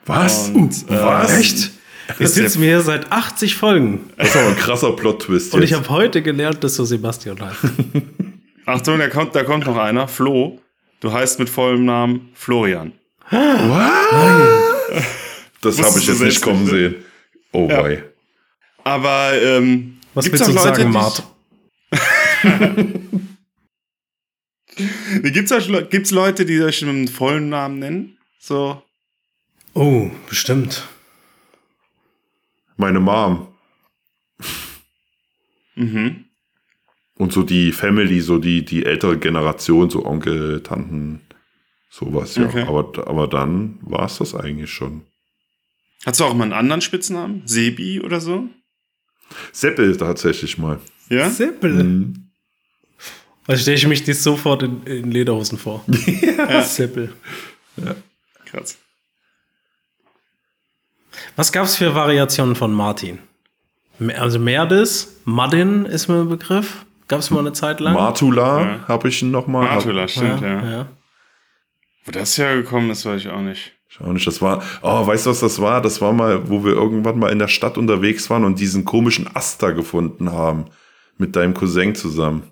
[0.06, 0.48] Was?
[0.48, 1.38] Und, äh, Was?
[1.38, 1.70] Echt?
[2.18, 5.54] Ich sitze mir seit 80 Folgen Das ist aber ein krasser Plot-Twist.
[5.54, 5.70] und jetzt.
[5.70, 7.58] ich habe heute gelernt, dass du Sebastian heißt.
[8.66, 10.60] Achtung, da kommt, da kommt noch einer, Flo.
[11.00, 12.92] Du heißt mit vollem Namen Florian.
[13.30, 13.38] Das
[15.82, 16.70] habe ich jetzt nicht kommen ne?
[16.70, 16.94] sehen.
[17.52, 17.80] Oh Ja.
[17.82, 18.02] boy.
[18.84, 21.22] Aber ähm, Was gibt's willst du Leute, sagen, die- Mart?
[25.22, 28.18] Gibt's, euch, gibt's Leute, die euch mit einem vollen Namen nennen?
[28.40, 28.82] So.
[29.74, 30.88] Oh, bestimmt.
[32.76, 33.48] Meine Mom.
[35.76, 36.23] Mhm.
[37.16, 41.20] Und so die Family, so die, die ältere Generation, so Onkel, Tanten,
[41.90, 42.46] sowas, ja.
[42.46, 42.62] Okay.
[42.62, 45.02] Aber, aber dann war es das eigentlich schon.
[46.04, 47.42] Hast du auch mal einen anderen Spitznamen?
[47.46, 48.48] Sebi oder so?
[49.52, 50.80] Seppel tatsächlich mal.
[51.08, 51.30] Ja?
[51.30, 51.84] Seppel.
[51.84, 52.30] Mhm.
[53.46, 55.84] Da stelle ich mich das sofort in, in Lederhosen vor.
[56.36, 56.62] ja.
[56.62, 57.12] Seppel.
[58.46, 58.78] Krass.
[61.36, 63.18] Was gab es für Variationen von Martin?
[64.16, 66.84] Also Merdes, Madin ist mir ein Begriff.
[67.14, 67.94] Gab es mal eine Zeit lang.
[67.94, 68.88] Martula Ja.
[68.88, 69.64] habe ich noch mal.
[69.64, 70.48] Martula, stimmt, ja.
[70.48, 70.70] ja.
[70.70, 70.86] ja.
[72.04, 73.72] Wo das hergekommen ist, weiß ich auch nicht.
[73.88, 75.80] Schau nicht, das war, oh, weißt du, was das war?
[75.80, 79.28] Das war mal, wo wir irgendwann mal in der Stadt unterwegs waren und diesen komischen
[79.34, 80.64] Aster gefunden haben.
[81.16, 82.42] Mit deinem Cousin zusammen.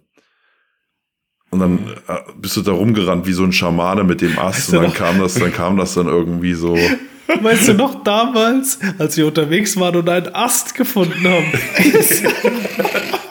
[1.51, 4.69] Und dann äh, bist du da rumgerannt wie so ein Schamane mit dem Ast Weißt
[4.69, 4.95] und dann noch?
[4.95, 6.79] kam das, dann kam das dann irgendwie so.
[7.41, 11.53] Weißt du noch damals, als wir unterwegs waren und einen Ast gefunden haben?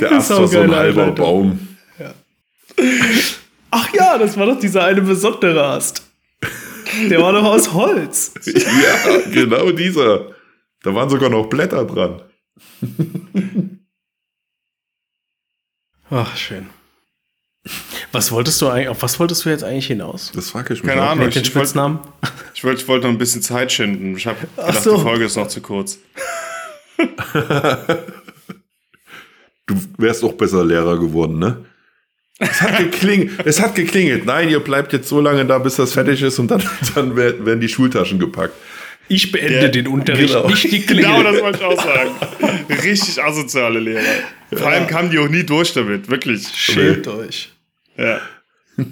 [0.00, 1.14] Der Ast war so ein halber Einleitung.
[1.14, 1.68] Baum.
[3.70, 6.02] Ach ja, das war doch dieser eine besondere Ast.
[7.10, 8.32] Der war doch aus Holz.
[8.46, 10.28] Ja, genau dieser.
[10.82, 12.22] Da waren sogar noch Blätter dran.
[16.10, 16.68] Ach, schön.
[18.12, 20.32] Was wolltest du eigentlich, auf was wolltest du jetzt eigentlich hinaus?
[20.34, 20.88] Das frage ich mich.
[20.90, 21.10] Keine auch.
[21.10, 21.26] Ahnung.
[21.26, 21.98] Mit den ich wollte- Spitznamen?
[22.54, 24.16] Ich wollte ich wollte noch ein bisschen Zeit schinden.
[24.16, 24.96] Ich habe gedacht, so.
[24.96, 25.98] die Folge ist noch zu kurz.
[29.68, 31.64] Du wärst auch besser Lehrer geworden, ne?
[32.40, 33.32] Es hat geklingelt.
[33.44, 34.24] es hat geklingelt.
[34.24, 36.62] Nein, ihr bleibt jetzt so lange da, bis das fertig ist und dann,
[36.94, 38.54] dann werden die Schultaschen gepackt.
[39.08, 40.48] Ich beende Der- den Unterricht, genau.
[40.48, 41.04] nicht die Klingel.
[41.04, 42.10] Genau das wollte ich auch sagen.
[42.84, 44.02] Richtig asoziale Lehrer.
[44.52, 46.08] Vor allem kamen die auch nie durch damit.
[46.10, 46.46] Wirklich.
[46.54, 47.50] Schämt euch.
[47.96, 48.20] Ja.
[48.76, 48.84] Ihr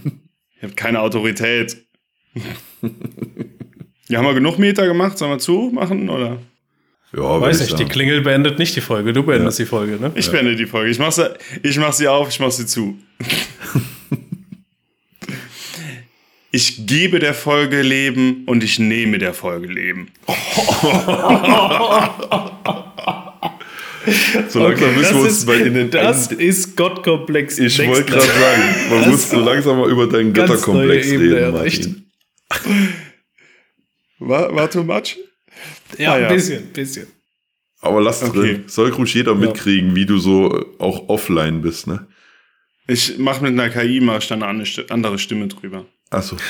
[0.62, 1.76] habt keine Autorität.
[4.08, 5.18] Ja, haben wir genug Meter gemacht?
[5.18, 6.08] Sollen wir zumachen?
[6.08, 6.38] Oder?
[7.12, 7.84] Ja, Weiß nicht, die.
[7.84, 10.12] Klingel beendet nicht die Folge, du beendest die Folge, ne?
[10.14, 10.90] Ich beende die Folge.
[10.90, 11.30] Ich mach, sie,
[11.62, 12.98] ich mach sie auf, ich mach sie zu.
[16.52, 20.08] Ich gebe der Folge Leben und ich nehme der Folge Leben.
[24.48, 27.58] So langsam müssen wir uns ist, mal in den das ist Gottkomplex.
[27.58, 31.52] Ich wollte gerade sagen, man Das muss so langsam mal über deinen Götterkomplex reden.
[31.52, 32.06] Martin.
[34.20, 35.16] War, war too much?
[35.98, 36.28] Ja, Ah, ja.
[36.28, 37.06] ein bisschen, ein bisschen.
[37.80, 38.38] Aber lass Okay.
[38.38, 38.64] drin.
[38.66, 42.06] Soll ruhig jeder mitkriegen, wie du so äh, auch offline bist, ne?
[42.88, 45.86] Ich mache mit einer KI mal dann eine andere Stimme drüber.
[46.10, 46.36] Achso.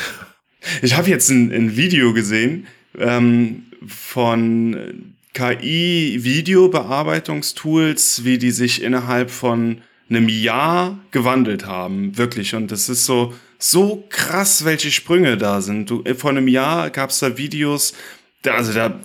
[0.82, 2.66] Ich habe jetzt ein, ein Video gesehen
[2.98, 9.78] ähm, von KI-Videobearbeitungstools, wie die sich innerhalb von
[10.08, 12.16] einem Jahr gewandelt haben.
[12.18, 12.54] Wirklich.
[12.54, 15.90] Und das ist so, so krass, welche Sprünge da sind.
[15.90, 17.92] Du, äh, vor einem Jahr gab es da Videos,
[18.42, 18.98] da, also da,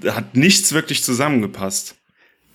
[0.00, 1.96] da hat nichts wirklich zusammengepasst.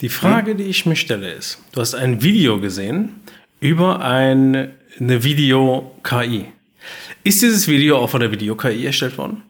[0.01, 3.21] Die Frage, die ich mir stelle, ist: Du hast ein Video gesehen
[3.59, 6.45] über ein, eine Video-KI.
[7.23, 9.43] Ist dieses Video auch von der Video-KI erstellt worden?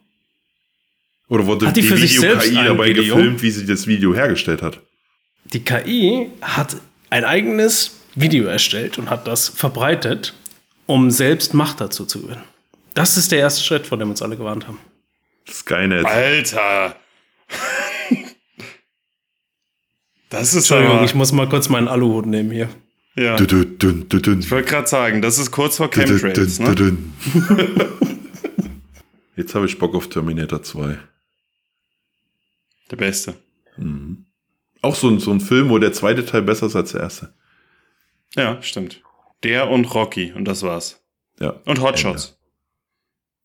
[1.28, 3.16] Oder wurde Hat die die, für sich selbst Video-KI dabei Video?
[3.16, 4.80] gefilmt, wie sie das Video hergestellt hat?
[5.52, 6.76] Die KI hat
[7.10, 10.34] ein eigenes Video erstellt und hat das verbreitet,
[10.86, 12.42] um selbst Macht dazu zu gewinnen.
[12.94, 14.78] Das ist der erste Schritt, von dem uns alle gewarnt haben.
[15.48, 16.04] Skynet.
[16.04, 16.96] Alter!
[20.30, 22.68] Das ist Entschuldigung, aber, ich muss mal kurz meinen Aluhut nehmen hier.
[23.16, 23.36] ja.
[23.36, 24.38] Dun, dun, dun, dun, dun.
[24.40, 27.14] Ich wollte gerade sagen, das ist kurz vor Dun, dun, Chemtrails, dun,
[27.48, 27.86] ne?
[29.36, 30.98] Jetzt habe ich Bock auf Terminator 2.
[32.90, 33.34] Der Beste.
[34.82, 37.32] Auch so ein, so ein Film, wo der zweite Teil besser ist als der erste.
[38.34, 39.00] Ja, stimmt.
[39.44, 41.00] Der und Rocky und das war's.
[41.38, 41.50] Ja.
[41.64, 42.36] Und Hotshots.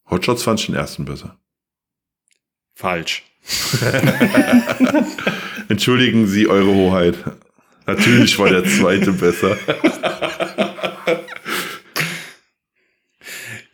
[0.09, 1.37] Hotshots fand ich den ersten besser.
[2.73, 3.23] Falsch.
[5.73, 7.15] Entschuldigen Sie, Eure Hoheit.
[7.87, 9.57] Natürlich war der zweite besser.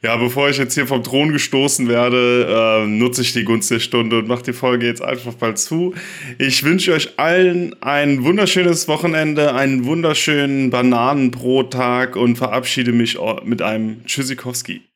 [0.02, 3.82] Ja, bevor ich jetzt hier vom Thron gestoßen werde, äh, nutze ich die Gunst der
[3.82, 5.93] Stunde und mache die Folge jetzt einfach mal zu.
[6.38, 14.06] Ich wünsche euch allen ein wunderschönes Wochenende, einen wunderschönen Bananenbrottag und verabschiede mich mit einem
[14.06, 14.88] Tschüssikowski.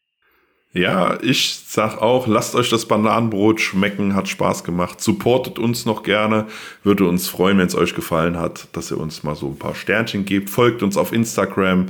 [0.75, 5.01] Ja, ich sag auch, lasst euch das Bananenbrot schmecken, hat Spaß gemacht.
[5.01, 6.47] Supportet uns noch gerne.
[6.83, 9.75] Würde uns freuen, wenn es euch gefallen hat, dass ihr uns mal so ein paar
[9.75, 10.49] Sternchen gebt.
[10.49, 11.85] Folgt uns auf Instagram,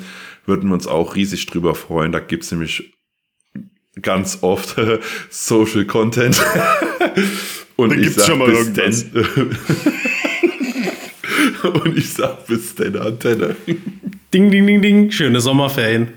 [0.46, 2.12] würden wir uns auch riesig drüber freuen.
[2.12, 2.94] Da gibt's nämlich
[4.02, 4.76] ganz oft
[5.30, 6.42] Social Content.
[7.78, 9.06] Und Da gibt's sag schon mal irgendwas.
[11.64, 13.56] Und ich sag bis denn, Antenne.
[14.34, 15.10] Ding, ding, ding, ding.
[15.10, 16.16] Schöne Sommerferien.